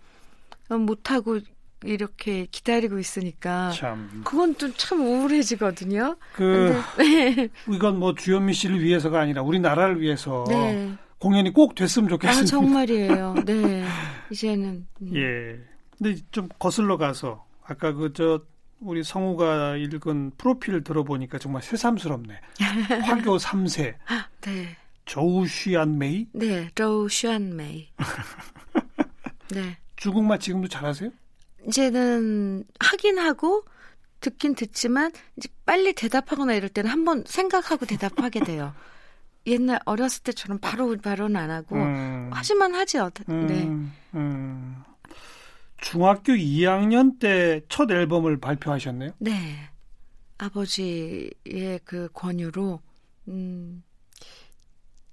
어, 0.70 0.78
못 0.78 1.12
하고 1.12 1.40
이렇게 1.84 2.48
기다리고 2.50 2.98
있으니까 2.98 3.72
참. 3.72 4.22
그건 4.24 4.56
좀참 4.58 5.02
우울해지거든요. 5.02 6.16
그 6.34 6.74
근데 6.96 7.50
이건 7.70 8.00
뭐 8.00 8.16
주현미 8.16 8.54
씨를 8.54 8.82
위해서가 8.82 9.20
아니라 9.20 9.42
우리나라를 9.44 10.02
위해서 10.02 10.46
네. 10.48 10.96
공연이 11.26 11.52
꼭 11.52 11.74
됐으면 11.74 12.06
아, 12.06 12.10
좋겠습니다. 12.12 12.46
정말이에요. 12.46 13.34
네. 13.48 13.84
이제는. 14.30 14.86
음. 15.02 15.12
예. 15.16 15.60
근데 15.98 16.22
좀 16.30 16.48
거슬러 16.60 16.98
가서 16.98 17.46
아까 17.64 17.94
그 17.94 18.14
저 18.14 18.42
우리 18.80 19.04
성우가 19.04 19.78
읽은 19.78 20.34
프로필을 20.38 20.84
들어보니까 20.84 21.40
정말 21.40 21.64
새삼스럽네. 21.64 22.40
화교 23.02 23.38
3세 23.38 23.96
네. 24.42 24.78
조우시안 25.06 25.98
메이 25.98 26.28
네. 26.32 26.70
로우 26.76 27.10
슈안 27.10 27.56
메이. 27.56 27.88
네. 29.50 29.78
중국말 29.96 30.40
지금도 30.40 30.68
잘하세요? 30.68 31.10
이제는 31.68 32.66
하긴 32.80 33.18
하고 33.18 33.64
듣긴 34.20 34.54
듣지만 34.54 35.12
이제 35.38 35.50
빨리 35.66 35.94
대답하거나 35.94 36.54
이럴 36.54 36.70
때는 36.70 36.92
한번 36.92 37.24
생각하고 37.26 37.88
대답하게 37.88 38.42
돼요. 38.42 38.76
옛날 39.48 39.80
어렸을 39.86 40.24
때처럼 40.24 40.60
바로 40.60 40.96
바로는 40.98 41.36
안 41.36 41.52
하고 41.52 41.76
음. 41.76 42.30
하지만 42.34 42.74
하죠. 42.76 43.12
음, 43.30 43.48
네. 43.48 44.20
음. 44.20 44.84
중학교 45.82 46.34
2학년 46.34 47.20
때 47.20 47.62
첫 47.70 47.92
앨범을 47.92 48.40
발표하셨네요. 48.40 49.12
네. 49.20 49.56
아버지의 50.38 51.80
그 51.86 52.10
권유로 52.14 52.80
음 53.30 53.84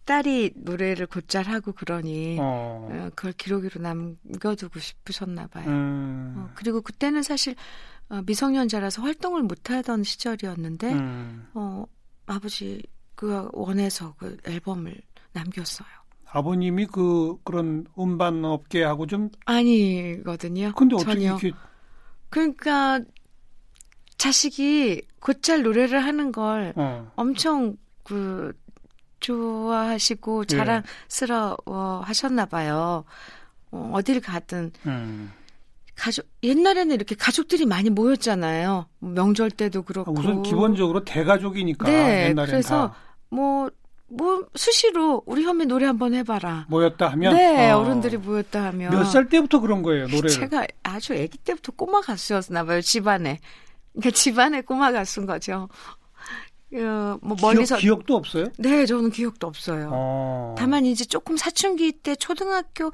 딸이 0.04 0.52
노래를 0.56 1.06
곧잘 1.06 1.46
하고 1.46 1.72
그러니 1.72 2.36
어. 2.40 2.88
어, 2.90 3.10
그걸 3.14 3.32
기록으로 3.32 3.80
남겨두고 3.80 4.80
싶으셨나 4.80 5.46
봐요. 5.46 5.68
음. 5.68 6.34
어, 6.36 6.50
그리고 6.54 6.80
그때는 6.80 7.22
사실 7.22 7.54
어, 8.08 8.20
미성년자라서 8.26 9.02
활동을 9.02 9.42
못하던 9.42 10.02
시절이었는데 10.02 10.92
음. 10.92 11.46
어, 11.54 11.84
아버지 12.26 12.82
그 13.22 13.48
원해서 13.52 14.14
그 14.18 14.36
앨범을 14.44 15.00
남겼어요. 15.32 15.86
아버님이 16.26 16.86
그 16.86 17.36
그런 17.44 17.86
음반 17.96 18.44
업계하고 18.44 19.06
좀 19.06 19.28
아니거든요. 19.44 20.72
근데 20.74 20.96
어떻게 20.96 21.12
전혀. 21.12 21.26
이렇게 21.26 21.52
그러니까 22.30 23.00
자식이 24.18 25.02
곧잘 25.20 25.62
노래를 25.62 26.04
하는 26.04 26.32
걸 26.32 26.72
어. 26.74 27.12
엄청 27.14 27.76
그 28.02 28.52
좋아하시고 29.20 30.46
예. 30.50 30.56
자랑스러워 30.56 32.02
하셨나 32.04 32.46
봐요. 32.46 33.04
어, 33.70 33.92
어딜 33.94 34.20
가든 34.20 34.72
음. 34.86 35.30
가족 35.94 36.26
옛날에는 36.42 36.92
이렇게 36.92 37.14
가족들이 37.14 37.66
많이 37.66 37.88
모였잖아요. 37.88 38.86
명절 38.98 39.52
때도 39.52 39.82
그렇고. 39.82 40.10
아, 40.10 40.14
우선 40.18 40.42
기본적으로 40.42 41.04
대가족이니까 41.04 41.88
네, 41.88 42.34
그래서 42.34 42.88
다 42.88 43.11
뭐, 43.32 43.70
뭐, 44.08 44.46
수시로 44.54 45.22
우리 45.24 45.42
현미 45.42 45.64
노래 45.66 45.86
한번 45.86 46.12
해봐라. 46.12 46.66
모였다 46.68 47.08
하면 47.12 47.34
네, 47.34 47.70
어. 47.70 47.78
어른들이 47.78 48.18
모였다 48.18 48.64
하면. 48.66 48.90
몇 48.92 49.04
살 49.06 49.28
때부터 49.28 49.58
그런 49.60 49.82
거예요 49.82 50.06
노래를 50.08 50.28
제가 50.28 50.66
아주 50.82 51.14
아기 51.14 51.38
때부터 51.38 51.72
꼬마 51.72 52.00
가수였나 52.02 52.64
봐요, 52.64 52.80
집안에. 52.82 53.40
그러니까 53.94 54.10
집안에 54.10 54.60
꼬마 54.60 54.92
가수인 54.92 55.26
거죠. 55.26 55.68
어, 56.74 57.18
뭐 57.22 57.36
멀리서. 57.40 57.76
기억, 57.78 58.04
도 58.06 58.16
없어요? 58.16 58.46
네, 58.58 58.84
저는 58.86 59.10
기억도 59.10 59.46
없어요. 59.46 59.90
어. 59.92 60.54
다만 60.58 60.84
이제 60.86 61.04
조금 61.04 61.36
사춘기 61.36 61.92
때 61.92 62.14
초등학교 62.16 62.84
한 62.84 62.92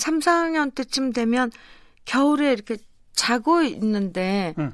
3, 0.00 0.18
4학년 0.20 0.74
때쯤 0.74 1.12
되면 1.12 1.50
겨울에 2.06 2.52
이렇게 2.52 2.76
자고 3.14 3.62
있는데 3.62 4.54
응. 4.58 4.72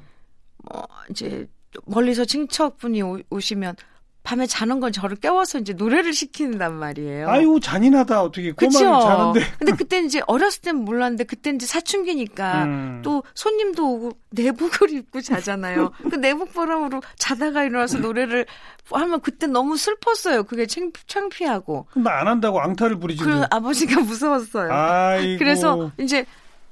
뭐 0.69 0.85
이제 1.09 1.47
멀리서 1.85 2.25
친척분이 2.25 3.01
오- 3.01 3.21
오시면 3.29 3.75
밤에 4.23 4.45
자는 4.45 4.79
건 4.79 4.91
저를 4.91 5.17
깨워서 5.17 5.57
이제 5.59 5.73
노래를 5.73 6.13
시키는단 6.13 6.73
말이에요. 6.75 7.27
아유 7.27 7.59
잔인하다 7.61 8.21
어떻게? 8.21 8.51
꼬마를 8.51 9.01
자는데 9.01 9.41
근데 9.57 9.73
그때 9.73 9.99
이제 9.99 10.21
어렸을 10.27 10.61
땐 10.61 10.75
몰랐는데 10.77 11.23
그때 11.23 11.49
이제 11.49 11.65
사춘기니까 11.65 12.63
음. 12.65 13.01
또 13.03 13.23
손님도 13.33 13.93
오고 13.93 14.11
내복을 14.29 14.91
입고 14.91 15.21
자잖아요. 15.21 15.91
그 16.09 16.15
내복 16.15 16.53
보람으로 16.53 17.01
자다가 17.17 17.63
일어나서 17.63 17.97
노래를 17.97 18.45
하면 18.91 19.21
그때 19.21 19.47
너무 19.47 19.75
슬펐어요. 19.75 20.43
그게 20.43 20.67
창, 20.67 20.91
창피하고. 21.07 21.87
나안 21.95 22.27
한다고 22.27 22.61
앙탈을 22.61 22.99
부리지 22.99 23.23
그 23.23 23.43
아버지가 23.49 24.01
무서웠어요. 24.01 24.71
아이고 24.71 25.39
그래서 25.39 25.91
이제 25.97 26.25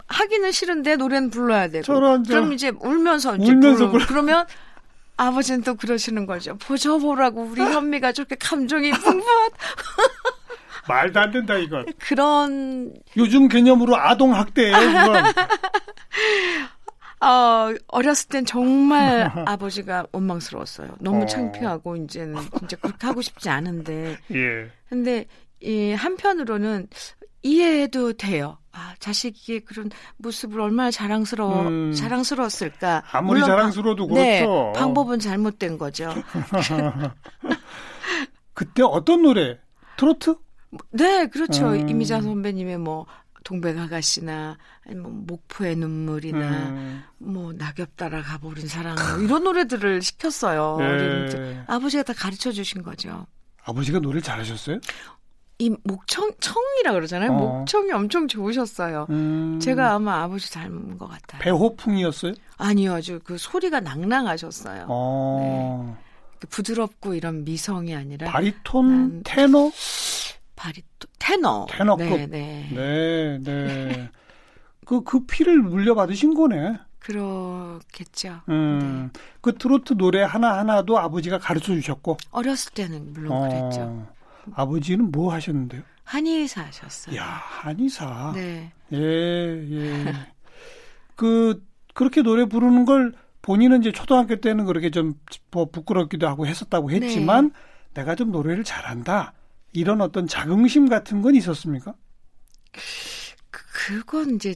하기는 0.07 0.51
싫은데 0.51 0.95
노래는 0.97 1.29
불러야 1.29 1.67
되고. 1.67 1.83
저런, 1.83 2.23
저런. 2.23 2.41
그럼 2.43 2.53
이제 2.53 2.71
울면서 2.79 3.35
이제 3.37 3.51
울면서. 3.51 3.89
불러. 3.91 4.05
그러면 4.07 4.45
아버지는 5.19 5.61
또 5.63 5.75
그러시는 5.75 6.25
거죠. 6.25 6.55
보저 6.57 6.97
보라고 6.97 7.41
우리 7.41 7.61
현미가 7.61 8.13
저렇게 8.13 8.35
감정이 8.35 8.89
풍부한 8.91 9.49
말도 10.87 11.19
안 11.19 11.31
된다 11.31 11.57
이건 11.57 11.85
그런 11.99 12.93
요즘 13.17 13.49
개념으로 13.49 13.97
아동 13.97 14.33
학대예요 14.33 14.77
어, 17.21 17.73
어렸을 17.87 18.29
땐 18.29 18.45
정말 18.45 19.29
아버지가 19.45 20.05
원망스러웠어요. 20.13 20.95
너무 21.01 21.23
어. 21.23 21.25
창피하고 21.25 21.97
이제는 21.97 22.37
진짜 22.57 22.77
그렇게 22.77 23.07
하고 23.07 23.21
싶지 23.21 23.49
않은데. 23.49 24.17
예 24.31 24.71
근데 24.87 25.25
이 25.61 25.91
한편으로는 25.91 26.87
이해해도 27.41 28.13
돼요. 28.13 28.57
아, 28.71 28.93
자식이 28.99 29.61
그런 29.61 29.89
모습을 30.17 30.61
얼마나 30.61 30.91
자랑스러워, 30.91 31.67
음. 31.67 31.93
자랑스러웠을까. 31.93 33.03
아무리 33.11 33.41
자랑스러워도 33.41 34.07
방, 34.07 34.15
네, 34.15 34.39
그렇죠. 34.39 34.73
방법은 34.75 35.19
잘못된 35.19 35.77
거죠. 35.77 36.13
그때 38.53 38.83
어떤 38.83 39.23
노래? 39.23 39.57
트로트? 39.97 40.35
네, 40.91 41.27
그렇죠. 41.27 41.71
음. 41.71 41.89
이미자 41.89 42.21
선배님의 42.21 42.77
뭐, 42.77 43.05
동백아가씨나, 43.43 44.57
아니면 44.85 45.25
목포의 45.25 45.75
눈물이나, 45.77 46.69
음. 46.69 47.03
뭐, 47.17 47.53
낙엽 47.53 47.95
따라 47.95 48.21
가버린 48.21 48.67
사랑, 48.67 48.95
뭐 48.95 49.23
이런 49.23 49.43
노래들을 49.43 50.01
시켰어요. 50.01 50.77
예. 50.81 51.63
아버지가 51.67 52.03
다 52.03 52.13
가르쳐 52.13 52.51
주신 52.51 52.83
거죠. 52.83 53.25
아버지가 53.63 53.99
노래를 53.99 54.21
잘하셨어요? 54.21 54.79
이 55.61 55.69
목청, 55.83 56.31
청이라 56.39 56.93
그러잖아요. 56.93 57.31
어. 57.31 57.33
목청이 57.59 57.91
엄청 57.91 58.29
좋으셨어요. 58.29 59.07
음. 59.09 59.59
제가 59.61 59.93
아마 59.93 60.23
아버지 60.23 60.51
닮은 60.53 60.97
것 60.97 61.07
같아요. 61.09 61.41
배호풍이었어요? 61.41 62.33
아니요, 62.57 62.93
아주 62.93 63.19
그 63.23 63.37
소리가 63.37 63.81
낭낭하셨어요. 63.81 64.85
어. 64.87 65.97
그 66.39 66.47
부드럽고 66.47 67.13
이런 67.13 67.43
미성이 67.43 67.93
아니라 67.93 68.31
바리톤, 68.31 68.87
난- 68.89 69.21
테너? 69.25 69.69
바리토 70.55 71.07
테너. 71.19 71.67
테너급. 71.69 72.07
네, 72.07 72.27
네. 72.27 72.69
네, 72.73 73.39
네. 73.43 74.09
그, 74.85 75.03
그 75.03 75.25
피를 75.25 75.57
물려받으신 75.61 76.33
거네. 76.35 76.77
그렇겠죠. 76.99 78.41
음. 78.47 79.09
네. 79.13 79.19
그 79.41 79.55
트로트 79.55 79.95
노래 79.97 80.23
하나하나도 80.23 80.97
아버지가 80.97 81.37
가르쳐 81.39 81.73
주셨고. 81.73 82.15
어렸을 82.31 82.71
때는 82.73 83.11
물론 83.11 83.41
그랬죠. 83.49 84.07
어. 84.47 84.51
아버지는 84.55 85.11
뭐 85.11 85.33
하셨는데요? 85.33 85.81
한의사 86.03 86.63
하셨어요. 86.63 87.15
야, 87.17 87.23
한의사. 87.25 88.31
네. 88.35 88.71
예, 88.93 88.97
예. 88.97 90.13
그, 91.15 91.63
그렇게 91.93 92.21
노래 92.21 92.45
부르는 92.45 92.85
걸 92.85 93.13
본인은 93.41 93.81
이제 93.81 93.91
초등학교 93.91 94.35
때는 94.37 94.65
그렇게 94.65 94.89
좀뭐 94.89 95.69
부끄럽기도 95.71 96.27
하고 96.27 96.47
했었다고 96.47 96.91
했지만 96.91 97.51
내가 97.93 98.15
좀 98.15 98.31
노래를 98.31 98.63
잘한다. 98.63 99.33
이런 99.73 100.01
어떤 100.01 100.27
자긍심 100.27 100.89
같은 100.89 101.21
건 101.21 101.35
있었습니까? 101.35 101.93
그, 103.51 103.61
그건 104.01 104.35
이제 104.35 104.55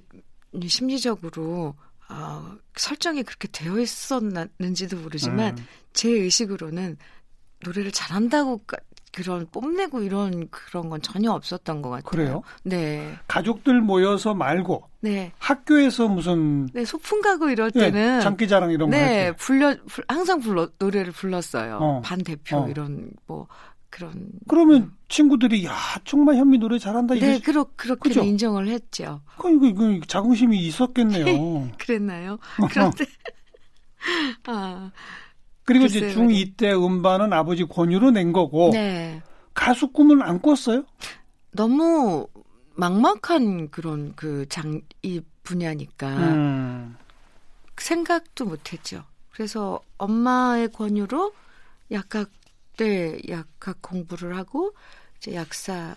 심리적으로 0.67 1.75
어, 2.09 2.57
설정이 2.75 3.23
그렇게 3.23 3.47
되어 3.51 3.79
있었는지도 3.79 4.97
모르지만 4.97 5.57
음. 5.57 5.65
제 5.93 6.09
의식으로는 6.09 6.97
노래를 7.63 7.91
잘한다고 7.91 8.59
까- 8.65 8.77
그런 9.13 9.45
뽐내고 9.51 10.01
이런 10.01 10.49
그런 10.49 10.89
건 10.89 10.99
전혀 11.01 11.31
없었던 11.31 11.81
것 11.83 11.89
같아요. 11.91 12.03
그래요? 12.09 12.41
네, 12.63 13.13
가족들 13.27 13.79
모여서 13.79 14.33
말고 14.33 14.89
네, 15.01 15.31
학교에서 15.37 16.07
무슨 16.07 16.65
네 16.73 16.83
소풍 16.83 17.21
가고 17.21 17.49
이럴 17.49 17.71
예, 17.75 17.91
때는 17.91 18.21
장기자랑 18.21 18.71
이런 18.71 18.89
거 18.89 18.95
네. 18.97 19.31
불러 19.35 19.75
불- 19.87 20.03
항상 20.07 20.39
불러 20.39 20.67
노래를 20.79 21.11
불렀어요. 21.11 21.77
어. 21.79 22.01
반 22.03 22.23
대표 22.23 22.57
어. 22.57 22.67
이런 22.67 23.11
뭐 23.27 23.47
그런 23.91 24.29
그러면 24.47 24.91
친구들이 25.09 25.63
야 25.67 25.75
정말 26.03 26.37
현미 26.37 26.57
노래 26.57 26.79
잘한다 26.79 27.13
네 27.13 27.19
이래. 27.19 27.39
그렇 27.39 27.65
그렇게 27.75 28.09
그죠? 28.09 28.23
인정을 28.23 28.67
했죠. 28.67 29.21
그 29.37 29.47
이거 29.51 29.67
이거 29.67 30.05
자긍심이 30.07 30.57
있었겠네요. 30.57 31.69
그랬나요? 31.77 32.39
그런데 32.71 33.05
아 34.47 34.91
그리고 35.65 35.85
이제 35.85 35.99
글쎄요. 36.01 36.27
중2 36.27 36.57
때 36.57 36.73
음반은 36.73 37.31
아버지 37.33 37.63
권유로 37.65 38.11
낸 38.11 38.33
거고 38.33 38.71
네. 38.73 39.21
가수 39.53 39.87
꿈은 39.91 40.21
안 40.21 40.41
꿨어요? 40.41 40.83
너무 41.51 42.27
막막한 42.75 43.69
그런 43.69 44.15
그 44.15 44.45
장 44.49 44.81
이 45.03 45.21
분야니까 45.43 46.07
음. 46.17 46.95
생각도 47.77 48.45
못했죠. 48.45 49.03
그래서 49.31 49.79
엄마의 49.97 50.69
권유로 50.71 51.33
약학 51.91 52.29
때 52.77 53.19
약학 53.29 53.81
공부를 53.81 54.37
하고 54.37 54.73
이제 55.17 55.33
약사 55.35 55.95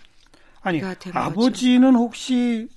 아니. 0.61 0.81
아버지는 1.13 1.95
혹시 1.95 2.67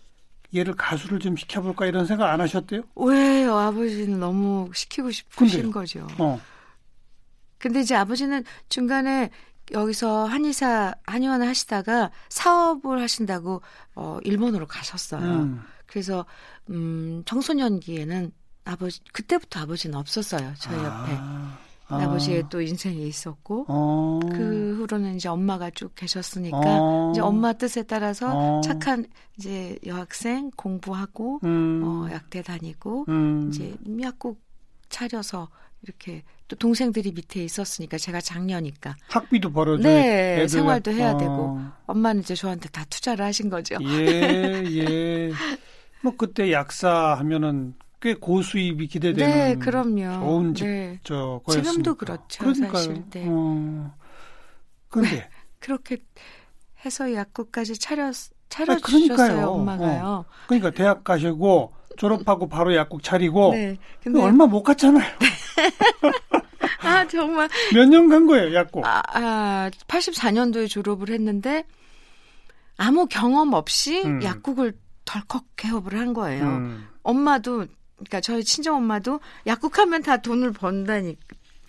얘를 0.55 0.75
가수를 0.75 1.19
좀 1.19 1.37
시켜볼까 1.37 1.87
이런 1.87 2.07
생각 2.07 2.31
안 2.31 2.41
하셨대요? 2.41 2.83
왜요? 2.95 3.57
아버지는 3.59 4.21
너무 4.21 4.71
시키고 4.75 5.11
싶으신 5.11 5.63
근데요? 5.63 5.73
거죠. 5.73 6.07
어. 6.19 6.41
근데 7.61 7.81
이제 7.81 7.95
아버지는 7.95 8.43
중간에 8.69 9.31
여기서 9.71 10.25
한의사 10.25 10.95
한의원을 11.07 11.47
하시다가 11.47 12.11
사업을 12.29 13.01
하신다고 13.01 13.63
어 13.95 14.19
일본으로 14.25 14.67
가셨어요. 14.67 15.23
음. 15.23 15.63
그래서 15.87 16.27
음 16.71 17.23
청소년기에는 17.27 18.33
아버지 18.65 19.01
그때부터 19.13 19.61
아버지는 19.61 19.97
없었어요. 19.97 20.53
저희 20.59 20.77
옆에. 20.77 20.87
아. 20.89 21.59
아버지의 21.93 22.45
또 22.51 22.61
인생이 22.61 23.07
있었고 23.09 23.67
어. 23.69 24.21
그 24.31 24.77
후로는 24.79 25.17
이제 25.17 25.29
엄마가 25.29 25.71
쭉 25.71 25.93
계셨으니까 25.97 26.57
어. 26.57 27.11
이제 27.11 27.21
엄마 27.21 27.53
뜻에 27.53 27.83
따라서 27.83 28.31
어. 28.33 28.61
착한 28.61 29.07
이제 29.37 29.77
여학생 29.85 30.53
공부하고 30.57 31.41
음. 31.43 31.83
어 31.85 32.09
약대 32.13 32.43
다니고 32.43 33.07
음. 33.09 33.49
이제 33.49 33.75
미약국 33.81 34.41
차려서 34.89 35.49
이렇게 35.83 36.23
또 36.49 36.57
동생들이 36.57 37.13
밑에 37.13 37.43
있었으니까 37.45 37.97
제가 37.97 38.21
장녀니까 38.21 38.97
학비도 39.09 39.53
벌어줘. 39.53 39.83
네, 39.83 40.35
애들 40.37 40.49
생활도 40.49 40.93
해야 40.93 41.13
어. 41.13 41.19
되고. 41.19 41.61
엄마는 41.87 42.23
이제 42.23 42.35
저한테 42.35 42.69
다 42.69 42.85
투자를 42.91 43.25
하신 43.25 43.49
거죠. 43.51 43.77
예, 43.83 44.63
예. 44.67 45.31
뭐 46.03 46.15
그때 46.17 46.51
약사 46.53 47.15
하면은 47.19 47.75
꽤 48.01 48.15
고수입이 48.15 48.87
기대되는 48.89 49.31
네, 49.35 49.55
그럼요. 49.57 50.25
좋은 50.25 50.55
집 50.55 50.67
네. 50.67 50.99
저 51.05 51.41
지금도. 51.49 51.95
그렇죠, 51.97 52.39
그러니까요. 52.41 52.73
사실. 52.73 53.05
네. 53.11 53.25
어. 53.29 53.95
근데 54.89 55.29
그렇게 55.61 55.99
해서 56.85 57.13
약국까지 57.13 57.75
아, 57.87 58.13
차려주셨어요, 58.51 59.07
그러니까요. 59.17 59.49
엄마가요. 59.51 60.25
그러니까 60.47 60.71
대학 60.71 61.03
가시고 61.05 61.73
졸업하고 61.97 62.49
바로 62.49 62.75
약국 62.75 63.03
차리고 63.03 63.53
네. 63.53 63.79
근데 64.03 64.21
얼마 64.23 64.47
못 64.47 64.63
갔잖아요. 64.63 65.05
아 66.83 67.07
정말 67.07 67.49
몇 67.75 67.87
년 67.89 68.09
간 68.09 68.27
거예요, 68.27 68.55
약국. 68.55 68.85
아, 68.87 69.03
아 69.13 69.71
84년도에 69.89 70.69
졸업을 70.69 71.11
했는데 71.11 71.65
아무 72.77 73.07
경험 73.07 73.53
없이 73.53 74.03
음. 74.05 74.23
약국을 74.23 74.73
덜컥 75.05 75.45
개업을 75.57 75.99
한 75.99 76.13
거예요. 76.15 76.45
음. 76.45 76.89
엄마도 77.03 77.67
그러니까 77.97 78.21
저희 78.23 78.43
친정 78.45 78.77
엄마도 78.77 79.21
약국하면 79.47 80.03
다 80.03 80.17
돈을 80.19 80.53
번다니 80.53 81.17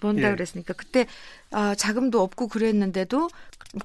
번다 0.02 0.28
예. 0.28 0.32
그랬으니까 0.32 0.74
그때 0.74 1.08
아, 1.52 1.74
자금도 1.76 2.22
없고 2.22 2.50
그랬는데도 2.50 3.30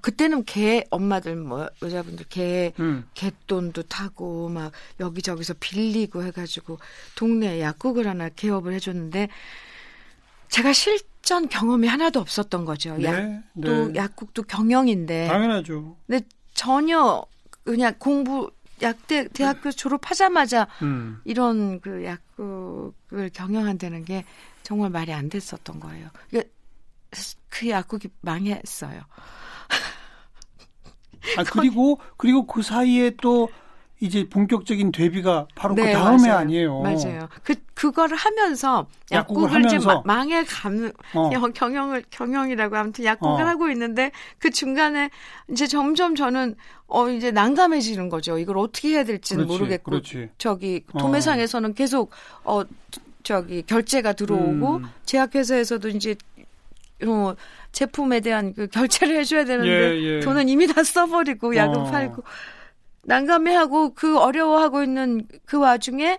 그때는 0.01 0.45
개 0.45 0.85
엄마들 0.91 1.37
뭐 1.37 1.69
여자분들 1.81 2.27
개 2.29 2.73
음. 2.81 3.09
개돈도 3.15 3.85
타고 3.85 4.49
막 4.49 4.73
여기저기서 4.99 5.55
빌리고 5.61 6.25
해가지고 6.25 6.79
동네 7.15 7.61
약국을 7.61 8.09
하나 8.09 8.29
개업을 8.29 8.73
해줬는데 8.73 9.29
제가 10.49 10.73
실전 10.73 11.49
경험이 11.49 11.87
하나도 11.87 12.19
없었던 12.19 12.65
거죠. 12.65 12.97
네, 12.97 13.05
약도 13.05 13.89
네. 13.89 13.95
약국도 13.95 14.43
경영인데 14.43 15.29
당연하죠. 15.29 15.97
근데 16.07 16.27
전혀 16.55 17.25
그냥 17.65 17.95
공부 17.99 18.51
약대 18.83 19.29
대학교 19.29 19.71
졸업하자마자 19.71 20.67
음. 20.83 21.21
이런 21.25 21.81
그 21.81 22.05
약국을 22.05 23.31
경영한다는 23.33 24.05
게 24.05 24.25
정말 24.67 24.91
말이 24.91 25.13
안 25.13 25.29
됐었던 25.29 25.79
거예요. 25.79 26.09
그그 27.49 27.69
약국이 27.69 28.09
망했어요. 28.21 29.01
아 31.39 31.45
그리고 31.45 32.01
그리고 32.17 32.47
그 32.49 32.63
사이에 32.63 33.13
또 33.23 33.49
이제 34.01 34.29
본격적인 34.29 34.91
데뷔가 34.91 35.47
바로 35.55 35.77
그 35.77 35.83
네, 35.83 35.93
다음에 35.93 36.27
맞아요. 36.27 36.39
아니에요. 36.39 36.81
맞아요. 36.83 37.29
그 37.45 37.55
그거를 37.75 38.17
하면서 38.17 38.89
약국을 39.13 39.45
약국을 39.45 39.61
이제 39.67 39.77
하면서. 39.77 40.03
마- 40.05 40.17
망해감 40.17 40.91
어. 41.15 41.31
경- 41.31 41.53
경영을 41.53 42.05
경영이라고 42.11 42.77
아무튼 42.77 43.05
약국을 43.05 43.45
어. 43.45 43.47
하고 43.47 43.71
있는데 43.71 44.11
그 44.39 44.51
중간에 44.51 45.11
이제 45.49 45.69
점점 45.69 46.17
저는 46.17 46.57
어 46.89 47.09
이제 47.09 47.31
난감해지는 47.31 48.09
거죠. 48.09 48.37
이걸 48.37 48.59
어떻게 48.59 48.89
해야 48.91 49.05
될지는 49.05 49.45
그렇지, 49.47 49.59
모르겠고 49.61 49.91
그렇지. 49.93 50.31
저기 50.39 50.85
어. 50.93 50.99
도매상에서는 50.99 51.75
계속 51.75 52.11
어 52.43 52.65
저기 53.27 53.61
결제가 53.63 54.13
들어오고 54.13 54.77
음. 54.77 54.85
제약회사에서도 55.05 55.89
이제 55.89 56.15
어 57.05 57.35
제품에 57.73 58.21
대한 58.21 58.55
그 58.55 58.69
결제를 58.69 59.19
해줘야 59.19 59.45
되는데 59.45 59.69
예, 59.69 60.01
예. 60.01 60.21
돈은 60.21 60.49
이미 60.49 60.69
다 60.69 60.85
써버리고 60.85 61.57
약을 61.57 61.77
어. 61.77 61.85
팔고 61.91 62.23
난감해하고 63.03 63.95
그 63.95 64.17
어려워하고 64.21 64.85
있는 64.85 65.27
그 65.45 65.59
와중에 65.59 66.19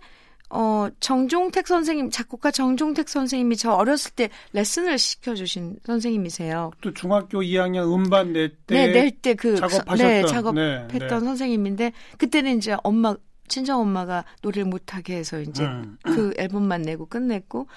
어, 0.49 0.87
정종택 0.99 1.67
선생님, 1.67 2.09
작곡가 2.09 2.51
정종택 2.51 3.09
선생님이 3.09 3.57
저 3.57 3.71
어렸을 3.73 4.11
때 4.11 4.29
레슨을 4.53 4.97
시켜주신 4.97 5.77
선생님이세요. 5.85 6.71
또 6.79 6.93
중학교 6.93 7.41
2학년 7.41 7.93
음반 7.93 8.31
낼 8.31 8.55
때. 8.65 8.75
네, 8.75 8.87
낼 8.93 9.11
때 9.11 9.33
그, 9.33 9.57
작업하셨던. 9.57 9.97
네, 9.97 10.25
작업했던 10.25 10.87
네, 10.87 10.97
네. 10.99 11.09
선생님인데, 11.09 11.91
그때는 12.17 12.57
이제 12.57 12.77
엄마, 12.83 13.17
친정 13.47 13.81
엄마가 13.81 14.25
노래를 14.41 14.65
못하게 14.65 15.15
해서 15.15 15.39
이제 15.39 15.63
음. 15.63 15.97
그 16.03 16.33
앨범만 16.37 16.81
내고 16.81 17.05
끝냈고, 17.05 17.67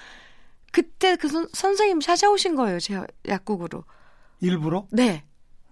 그때 0.71 1.15
그 1.15 1.27
선, 1.27 1.47
선생님 1.53 1.99
찾아오신 1.99 2.55
거예요, 2.55 2.79
제 2.79 3.01
약국으로. 3.27 3.83
일부러? 4.39 4.87
네. 4.91 5.23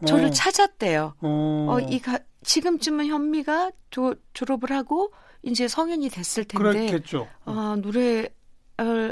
저를 0.06 0.26
어. 0.26 0.30
찾았대요. 0.30 1.16
어. 1.20 1.68
어, 1.70 1.80
이 1.80 2.00
가, 2.00 2.20
지금쯤은 2.44 3.08
현미가 3.08 3.72
조, 3.90 4.16
졸업을 4.34 4.72
하고 4.72 5.12
이제 5.42 5.68
성인이 5.68 6.10
됐을 6.10 6.46
텐데 6.46 6.88
그렇겠죠. 6.88 7.28
어, 7.46 7.76
노래를 7.78 8.32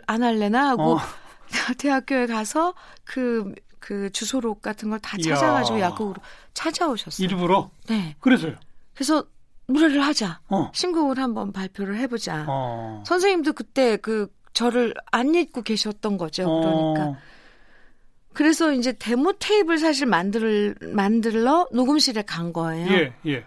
안 0.06 0.24
할래나 0.24 0.70
하고 0.70 0.96
어. 0.96 1.00
대학교에 1.78 2.28
가서 2.28 2.74
그, 3.04 3.54
그 3.80 4.10
주소록 4.12 4.62
같은 4.62 4.90
걸 4.90 5.00
다. 5.00 5.18
찾아가지고 5.18 5.80
약국으로 5.80 6.22
찾아오셨어요. 6.54 7.28
일부러? 7.28 7.70
네. 7.88 8.16
그래서요. 8.20 8.56
그래서 8.94 9.26
노래를 9.68 10.02
하자. 10.02 10.40
어. 10.50 10.72
신곡을 10.74 11.20
한번 11.20 11.52
발표를 11.52 11.98
해보자. 11.98 12.46
어. 12.48 13.04
선생님도 13.06 13.54
그때 13.54 13.98
그 13.98 14.28
저를 14.54 14.94
안 15.12 15.36
잊고 15.36 15.62
계셨던 15.62 16.18
거죠. 16.18 16.46
그러니까. 16.46 17.08
어. 17.10 17.18
그래서 18.34 18.72
이제 18.72 18.94
데모 18.94 19.34
테이프를 19.34 19.80
사실 19.80 20.06
만들, 20.06 20.76
만들러 20.94 21.68
녹음실에 21.72 22.22
간 22.22 22.54
거예요. 22.54 22.88
예, 22.92 23.14
예. 23.26 23.44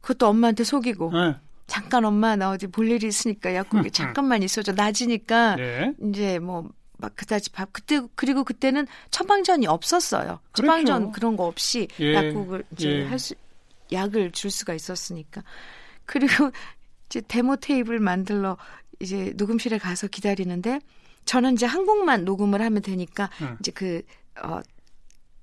그것도 0.00 0.26
엄마한테 0.28 0.64
속이고. 0.64 1.12
예. 1.14 1.36
잠깐 1.66 2.04
엄마 2.04 2.36
나 2.36 2.50
어디 2.50 2.66
볼 2.66 2.90
일이 2.90 3.06
있으니까 3.06 3.54
약국에 3.54 3.88
잠깐만 3.88 4.42
있어줘. 4.42 4.72
낮이니까 4.72 5.56
예. 5.58 5.94
이제 6.02 6.38
뭐 6.38 6.68
막 6.98 7.14
그다지 7.16 7.50
밥 7.50 7.72
그때 7.72 8.00
그리고 8.14 8.44
그때는 8.44 8.86
처방전이 9.10 9.66
없었어요. 9.66 10.40
처방전 10.54 10.98
그렇죠. 11.02 11.12
그런 11.12 11.36
거 11.36 11.44
없이 11.44 11.88
예, 12.00 12.14
약국을 12.14 12.64
이제 12.72 13.00
예. 13.00 13.04
할수 13.04 13.34
약을 13.92 14.32
줄 14.32 14.50
수가 14.50 14.74
있었으니까. 14.74 15.42
그리고 16.04 16.50
이제 17.08 17.20
데모 17.20 17.56
테이프를 17.56 18.00
만들러 18.00 18.56
이제 19.00 19.32
녹음실에 19.36 19.78
가서 19.78 20.06
기다리는데 20.06 20.80
저는 21.24 21.54
이제 21.54 21.66
한 21.66 21.86
곡만 21.86 22.24
녹음을 22.24 22.60
하면 22.62 22.82
되니까 22.82 23.30
음. 23.40 23.56
이제 23.60 23.70
그 23.72 24.02
어, 24.42 24.60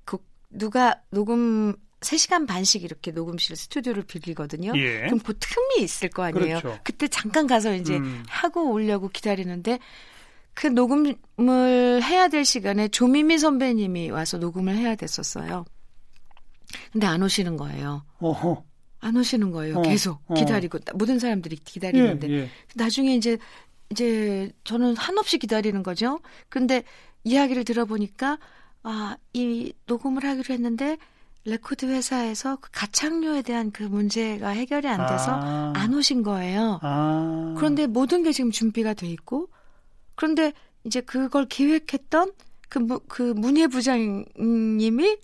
그 0.05 0.17
누가 0.49 1.01
녹음 1.09 1.75
3시간 2.01 2.47
반씩 2.47 2.83
이렇게 2.83 3.11
녹음실 3.11 3.55
스튜디오를 3.55 4.03
빌리거든요. 4.03 4.73
예. 4.75 5.01
그럼 5.01 5.19
그 5.19 5.37
틈이 5.37 5.83
있을 5.83 6.09
거 6.09 6.23
아니에요. 6.23 6.59
그렇죠. 6.59 6.79
그때 6.83 7.07
잠깐 7.07 7.47
가서 7.47 7.75
이제 7.75 7.97
음. 7.97 8.23
하고 8.27 8.71
오려고 8.71 9.07
기다리는데 9.07 9.79
그 10.53 10.67
녹음을 10.67 11.17
해야 12.03 12.27
될 12.27 12.43
시간에 12.43 12.87
조미미 12.87 13.37
선배님이 13.37 14.09
와서 14.09 14.37
녹음을 14.37 14.75
해야 14.75 14.95
됐었어요. 14.95 15.65
근데 16.91 17.07
안 17.07 17.21
오시는 17.21 17.57
거예요. 17.57 18.03
어허. 18.19 18.63
안 18.99 19.17
오시는 19.17 19.51
거예요. 19.51 19.79
어, 19.79 19.81
계속 19.81 20.19
어. 20.27 20.35
기다리고 20.35 20.79
모든 20.93 21.19
사람들이 21.19 21.57
예, 21.59 21.63
기다리는데 21.63 22.29
예. 22.29 22.49
나중에 22.75 23.15
이제 23.15 23.37
이제 23.89 24.51
저는 24.63 24.95
한없이 24.95 25.37
기다리는 25.37 25.83
거죠. 25.83 26.19
근데 26.49 26.83
이야기를 27.23 27.65
들어보니까 27.65 28.37
아, 28.83 29.17
이 29.33 29.73
녹음을 29.87 30.23
하기로 30.23 30.53
했는데 30.53 30.97
레코드 31.43 31.87
회사에서 31.87 32.57
그 32.57 32.69
가창료에 32.71 33.41
대한 33.41 33.71
그 33.71 33.83
문제가 33.83 34.49
해결이 34.49 34.87
안 34.87 35.07
돼서 35.07 35.31
아. 35.31 35.73
안 35.75 35.93
오신 35.93 36.23
거예요. 36.23 36.79
아. 36.83 37.55
그런데 37.57 37.87
모든 37.87 38.23
게 38.23 38.31
지금 38.31 38.51
준비가 38.51 38.93
돼 38.93 39.07
있고 39.07 39.49
그런데 40.15 40.53
이제 40.83 41.01
그걸 41.01 41.45
기획했던 41.45 42.31
그, 42.69 42.79
무, 42.79 42.99
그 43.07 43.33
문예 43.35 43.67
부장님이 43.67 45.17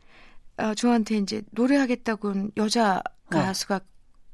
어, 0.57 0.73
저한테 0.73 1.17
이제 1.17 1.41
노래하겠다고 1.51 2.49
여자 2.57 3.01
가수가 3.29 3.79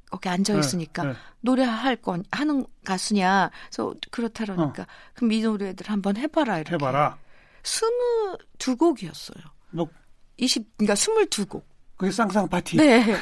거기 0.10 0.30
앉아 0.30 0.58
있으니까 0.60 1.04
네, 1.04 1.10
네. 1.10 1.16
노래할 1.42 1.96
건 1.96 2.24
하는 2.32 2.66
가수냐 2.86 3.50
그래서 3.66 3.96
그렇다 4.12 4.46
그러니까 4.46 4.86
그럼 5.16 5.32
이 5.32 5.42
노래들 5.42 5.90
한번 5.90 6.18
해봐라 6.18 6.58
이렇게 6.58 6.74
해봐라. 6.76 7.18
스무 7.64 8.38
두 8.58 8.76
곡이었어요. 8.78 9.44
너20 9.74 10.66
그러니까 10.78 10.96
스물두 10.96 11.46
곡. 11.48 11.68
그게 11.98 12.12
쌍쌍 12.12 12.48
파티. 12.48 12.78
네. 12.78 13.16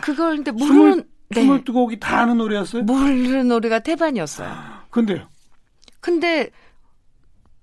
그걸 0.00 0.36
근데 0.36 0.52
스물 0.52 0.68
모르는 0.68 1.08
네. 1.28 1.42
스물두 1.42 1.72
곡이 1.72 2.00
다 2.00 2.20
아는 2.20 2.38
노래였어요? 2.38 2.82
모르는 2.84 3.48
노래가 3.48 3.80
태반이었어요. 3.80 4.50
근데요. 4.90 5.28
근데 6.00 6.50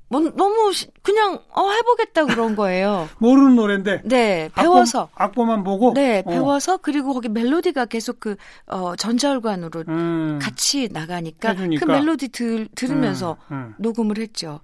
뭐, 0.10 0.22
너무 0.22 0.72
시- 0.74 0.88
그냥 1.02 1.40
어 1.54 1.70
해보겠다 1.72 2.26
그런 2.26 2.56
거예요. 2.56 3.10
모르는 3.20 3.56
노래인데. 3.56 4.04
네, 4.06 4.50
배워서. 4.56 5.10
악보, 5.16 5.46
만 5.46 5.64
보고. 5.64 5.94
네, 5.94 6.24
어. 6.26 6.30
배워서 6.30 6.78
그리고 6.78 7.14
거기 7.14 7.28
멜로디가 7.30 7.86
계속 7.88 8.20
그 8.22 8.36
어, 8.68 8.96
전자organ으로 8.96 9.84
음. 9.90 10.40
같이 10.42 10.88
나가니까 10.92 11.50
해주니까. 11.50 11.86
그 11.86 11.92
멜로디 11.92 12.30
들, 12.30 12.68
들으면서 12.76 13.36
음, 13.52 13.56
음. 13.56 13.76
녹음을 13.80 14.18
했죠. 14.18 14.62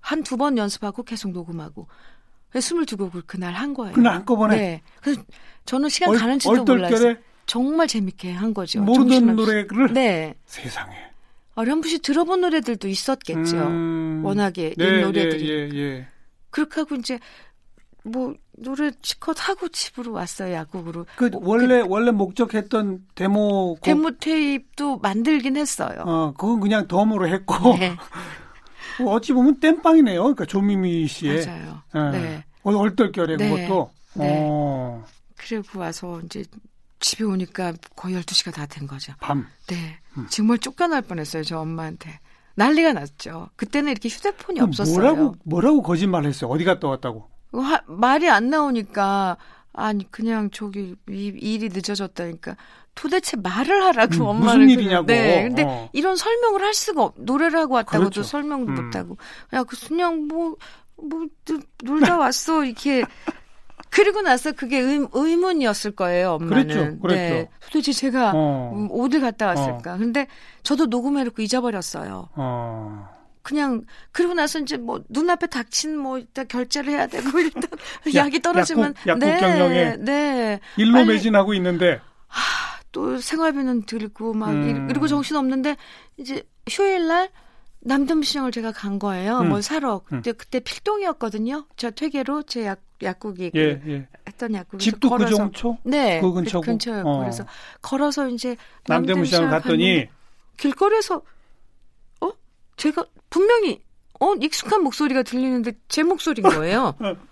한 0.00 0.22
두 0.22 0.36
번 0.36 0.56
연습하고 0.58 1.02
계속 1.04 1.30
녹음하고. 1.32 1.86
그래서 2.50 2.74
22곡을 2.74 3.24
그날 3.26 3.52
한 3.52 3.74
거예요. 3.74 3.92
그날 3.94 4.14
한꺼번에. 4.14 4.56
네. 4.56 4.82
그래서 5.02 5.20
저는 5.66 5.88
시간 5.90 6.10
얼- 6.10 6.18
가는지도 6.18 6.64
몰랐어요. 6.64 7.14
정말 7.46 7.86
재밌게 7.86 8.32
한 8.32 8.52
거죠. 8.54 8.80
모르던 8.82 9.08
정신없이. 9.08 9.44
노래를 9.46 9.92
네. 9.92 10.34
세상에. 10.46 10.94
어렴풋이 11.58 11.98
들어본 11.98 12.42
노래들도 12.42 12.86
있었겠죠. 12.86 13.56
음. 13.56 14.20
워낙에 14.24 14.74
네, 14.78 14.84
이 14.84 15.02
노래들이. 15.02 15.50
예, 15.50 15.68
예, 15.68 15.76
예. 15.76 16.06
그렇게 16.50 16.80
하고 16.80 16.94
이제 16.94 17.18
뭐 18.04 18.32
노래 18.52 18.92
치컷 19.02 19.36
하고 19.48 19.68
집으로 19.68 20.12
왔어요 20.12 20.54
약국으로. 20.54 21.06
그 21.16 21.24
뭐, 21.24 21.40
원래 21.42 21.80
원래 21.80 22.12
목적했던 22.12 23.06
데모 23.16 23.74
곡 23.74 23.80
데모 23.82 24.12
테이프도 24.18 24.98
만들긴 24.98 25.56
했어요. 25.56 26.04
어 26.06 26.32
그건 26.38 26.60
그냥 26.60 26.86
덤으로 26.86 27.26
했고 27.26 27.54
네, 27.76 27.96
뭐 29.00 29.14
어찌 29.14 29.32
보면 29.32 29.58
땜빵이네요. 29.58 30.20
그러니까 30.20 30.44
조미미 30.44 31.08
씨의 31.08 31.44
맞아요. 31.44 31.82
예. 31.96 32.18
네. 32.18 32.44
어, 32.62 32.72
얼떨결에 32.72 33.36
네. 33.36 33.50
그것도 33.50 33.90
네. 34.14 34.38
어, 34.48 35.04
그리고 35.36 35.80
와서 35.80 36.20
이제 36.24 36.44
집에 37.00 37.24
오니까 37.24 37.72
거의 37.96 38.16
12시가 38.16 38.52
다 38.52 38.66
된 38.66 38.86
거죠. 38.86 39.12
밤 39.20 39.46
네. 39.68 39.98
음. 40.16 40.26
정말 40.30 40.58
쫓겨날 40.58 41.02
뻔했어요, 41.02 41.42
저 41.44 41.58
엄마한테. 41.60 42.18
난리가 42.56 42.92
났죠. 42.92 43.50
그때는 43.56 43.92
이렇게 43.92 44.08
휴대폰이 44.08 44.60
없었어요. 44.60 44.94
뭐라고 44.94 45.34
뭐라고 45.44 45.82
거짓말 45.82 46.24
했어요? 46.26 46.50
어디 46.50 46.64
갔다 46.64 46.88
왔다고? 46.88 47.30
화- 47.52 47.82
말이 47.86 48.28
안 48.28 48.50
나오니까 48.50 49.36
아니 49.72 50.10
그냥 50.10 50.50
저기 50.50 50.96
이, 51.08 51.32
일이 51.40 51.68
늦어졌다니까 51.68 52.56
도대체 52.96 53.36
말을 53.36 53.84
하라고 53.84 54.16
음, 54.16 54.20
엄마를 54.22 54.64
무슨 54.66 54.70
일이냐고. 54.80 55.06
네, 55.06 55.44
근데 55.44 55.62
어. 55.62 55.88
이런 55.92 56.16
설명을 56.16 56.60
할 56.62 56.74
수가 56.74 57.04
없. 57.04 57.14
노래를 57.16 57.60
하고 57.60 57.74
왔다고도 57.74 58.10
그렇죠. 58.10 58.22
설명도 58.24 58.72
음. 58.72 58.86
못 58.86 58.96
하고 58.96 59.16
야 59.52 59.62
그 59.62 59.76
그냥 59.88 60.26
뭐 60.26 60.56
뭐 61.00 61.26
놀다 61.84 62.16
왔어 62.18 62.64
이렇게 62.64 63.04
그리고 63.90 64.20
나서 64.22 64.52
그게 64.52 64.78
의, 64.78 65.06
의문이었을 65.12 65.92
거예요 65.92 66.32
엄마는. 66.34 66.48
그랬죠, 66.68 66.98
그랬죠. 67.00 67.34
네, 67.34 67.50
도대체 67.60 67.92
제가 67.92 68.32
어. 68.34 68.72
음, 68.74 68.88
어디 68.92 69.20
갔다 69.20 69.46
왔을까? 69.46 69.96
근데 69.98 70.26
저도 70.62 70.86
녹음해놓고 70.86 71.40
잊어버렸어요. 71.42 72.28
어. 72.34 73.08
그냥 73.42 73.82
그러고 74.12 74.34
나서 74.34 74.58
이제 74.58 74.76
뭐 74.76 75.02
눈앞에 75.08 75.46
닥친 75.46 75.96
뭐 75.96 76.18
일단 76.18 76.46
결제를 76.48 76.92
해야 76.92 77.06
되고 77.06 77.26
일단 77.40 77.62
약- 78.14 78.26
약이 78.26 78.40
떨어지면 78.40 78.94
약국- 79.06 79.08
약국 79.08 79.20
네, 79.26 79.40
경영에 79.40 79.96
네. 80.00 80.60
일로 80.76 80.92
빨리- 80.94 81.06
매진하고 81.14 81.54
있는데 81.54 82.00
또 82.92 83.18
생활비는 83.18 83.84
들고 83.86 84.34
막 84.34 84.50
음. 84.50 84.86
이- 84.88 84.90
이러고 84.90 85.06
정신 85.06 85.36
없는데 85.36 85.76
이제 86.18 86.42
휴일 86.68 87.06
날 87.06 87.30
남동시장을 87.80 88.50
제가 88.52 88.72
간 88.72 88.98
거예요. 88.98 89.38
음. 89.40 89.50
뭘 89.50 89.62
사러. 89.62 90.00
그때 90.04 90.32
그때 90.32 90.60
필동이었거든요. 90.60 91.66
저 91.76 91.90
퇴계로 91.90 92.42
제 92.42 92.66
약, 92.66 92.80
약국이 93.02 93.50
그 93.50 93.58
예, 93.58 93.80
예. 93.86 94.08
했던 94.26 94.54
약국에서 94.54 94.82
집도 94.82 95.08
걸어서 95.08 95.30
구정초 95.30 95.78
네, 95.84 96.20
그 96.20 96.32
근처고? 96.32 96.64
근처였고 96.64 97.08
어. 97.08 97.18
그래서 97.20 97.46
걸어서 97.80 98.28
이제 98.28 98.56
남대문 98.86 99.24
시장을 99.24 99.50
갔더니 99.50 100.08
길거리에서 100.56 101.22
어 102.20 102.30
제가 102.76 103.06
분명히 103.30 103.80
어 104.18 104.34
익숙한 104.34 104.82
목소리가 104.82 105.22
들리는데 105.22 105.72
제 105.88 106.02
목소리인 106.02 106.48
거예요. 106.48 106.94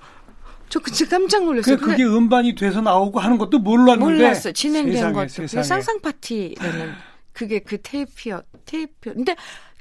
저 0.68 0.80
그때 0.80 1.04
깜짝 1.06 1.44
놀랐어요. 1.44 1.76
그 1.76 1.84
그게 1.84 2.04
음반이 2.04 2.54
돼서 2.54 2.80
나오고 2.80 3.20
하는 3.20 3.38
것도 3.38 3.58
몰랐는데 3.58 4.04
몰랐어요. 4.04 4.52
진행된 4.52 4.94
세상에, 4.94 5.12
것도. 5.12 5.28
세상에. 5.28 5.46
그게 5.46 5.62
쌍쌍 5.62 6.00
파티라는 6.00 6.92
그게 7.32 7.58
그 7.60 7.80
테이프요. 7.80 8.42
테이프. 8.64 9.12
근데 9.12 9.36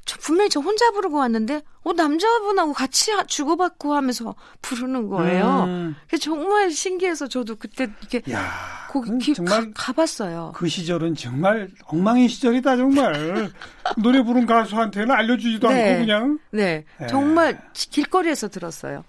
저 0.06 0.16
분명히 0.20 0.48
저 0.48 0.60
혼자 0.60 0.90
부르고 0.92 1.18
왔는데 1.18 1.62
어 1.82 1.92
남자분하고 1.92 2.72
같이 2.72 3.10
하- 3.10 3.24
주고받고 3.24 3.92
하면서 3.92 4.34
부르는 4.62 5.08
거예요. 5.08 5.64
음. 5.66 5.96
그래서 6.06 6.22
정말 6.24 6.70
신기해서 6.70 7.26
저도 7.28 7.56
그때 7.56 7.88
이렇게 8.00 8.22
야, 8.32 8.86
거기 8.88 9.18
기- 9.18 9.34
정말 9.34 9.72
가, 9.74 9.92
봤어요 9.92 10.52
그 10.54 10.68
시절은 10.68 11.16
정말 11.16 11.68
엉망인 11.86 12.28
시절이다 12.28 12.76
정말. 12.76 13.50
노래 13.98 14.22
부른 14.22 14.46
가수한테는 14.46 15.10
알려주지도 15.10 15.68
네. 15.68 15.90
않고 15.90 16.00
그냥. 16.06 16.38
네, 16.52 16.84
예. 17.02 17.06
정말 17.08 17.60
지- 17.74 17.90
길거리에서 17.90 18.48
들었어요. 18.48 19.04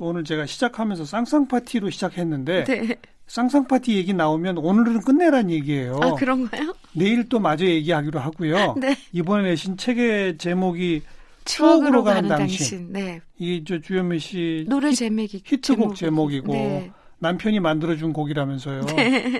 오늘 0.00 0.24
제가 0.24 0.46
시작하면서 0.46 1.04
쌍쌍 1.04 1.48
파티로 1.48 1.90
시작했는데 1.90 2.64
네. 2.64 2.96
쌍쌍 3.30 3.68
파티 3.68 3.94
얘기 3.94 4.12
나오면 4.12 4.58
오늘은 4.58 5.02
끝내란 5.02 5.52
얘기예요. 5.52 6.00
아 6.02 6.14
그런가요? 6.14 6.74
내일 6.92 7.28
또 7.28 7.38
마저 7.38 7.64
얘기하기로 7.64 8.18
하고요. 8.18 8.74
네. 8.82 8.96
이번에 9.12 9.50
내신 9.50 9.76
책의 9.76 10.38
제목이 10.38 11.02
추억으로 11.44 12.02
가는 12.02 12.22
가는 12.22 12.28
당신. 12.28 12.58
당신. 12.58 12.92
네. 12.92 13.20
이저 13.38 13.78
주현미 13.78 14.18
씨 14.18 14.66
노래 14.68 14.90
제목이 14.90 15.42
히트곡 15.46 15.94
제목 15.94 16.32
이고 16.32 16.52
네. 16.52 16.90
남편이 17.20 17.60
만들어준 17.60 18.12
곡이라면서요. 18.12 18.80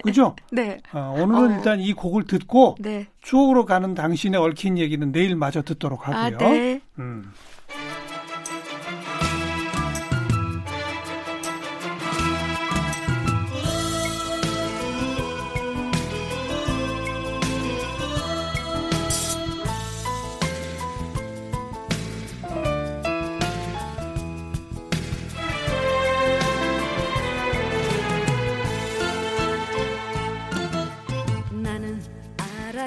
그죠? 0.04 0.36
네. 0.52 0.78
어, 0.92 1.12
오늘은 1.18 1.52
어. 1.52 1.56
일단 1.56 1.80
이 1.80 1.92
곡을 1.92 2.28
듣고 2.28 2.76
네. 2.78 3.08
추억으로 3.22 3.64
가는 3.64 3.94
당신의 3.94 4.40
얽힌 4.40 4.78
얘기는 4.78 5.10
내일 5.10 5.34
마저 5.34 5.62
듣도록 5.62 6.08
아, 6.08 6.26
하고요. 6.26 6.38
네. 6.38 6.80
음. 7.00 7.32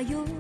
좋아요. 0.06 0.33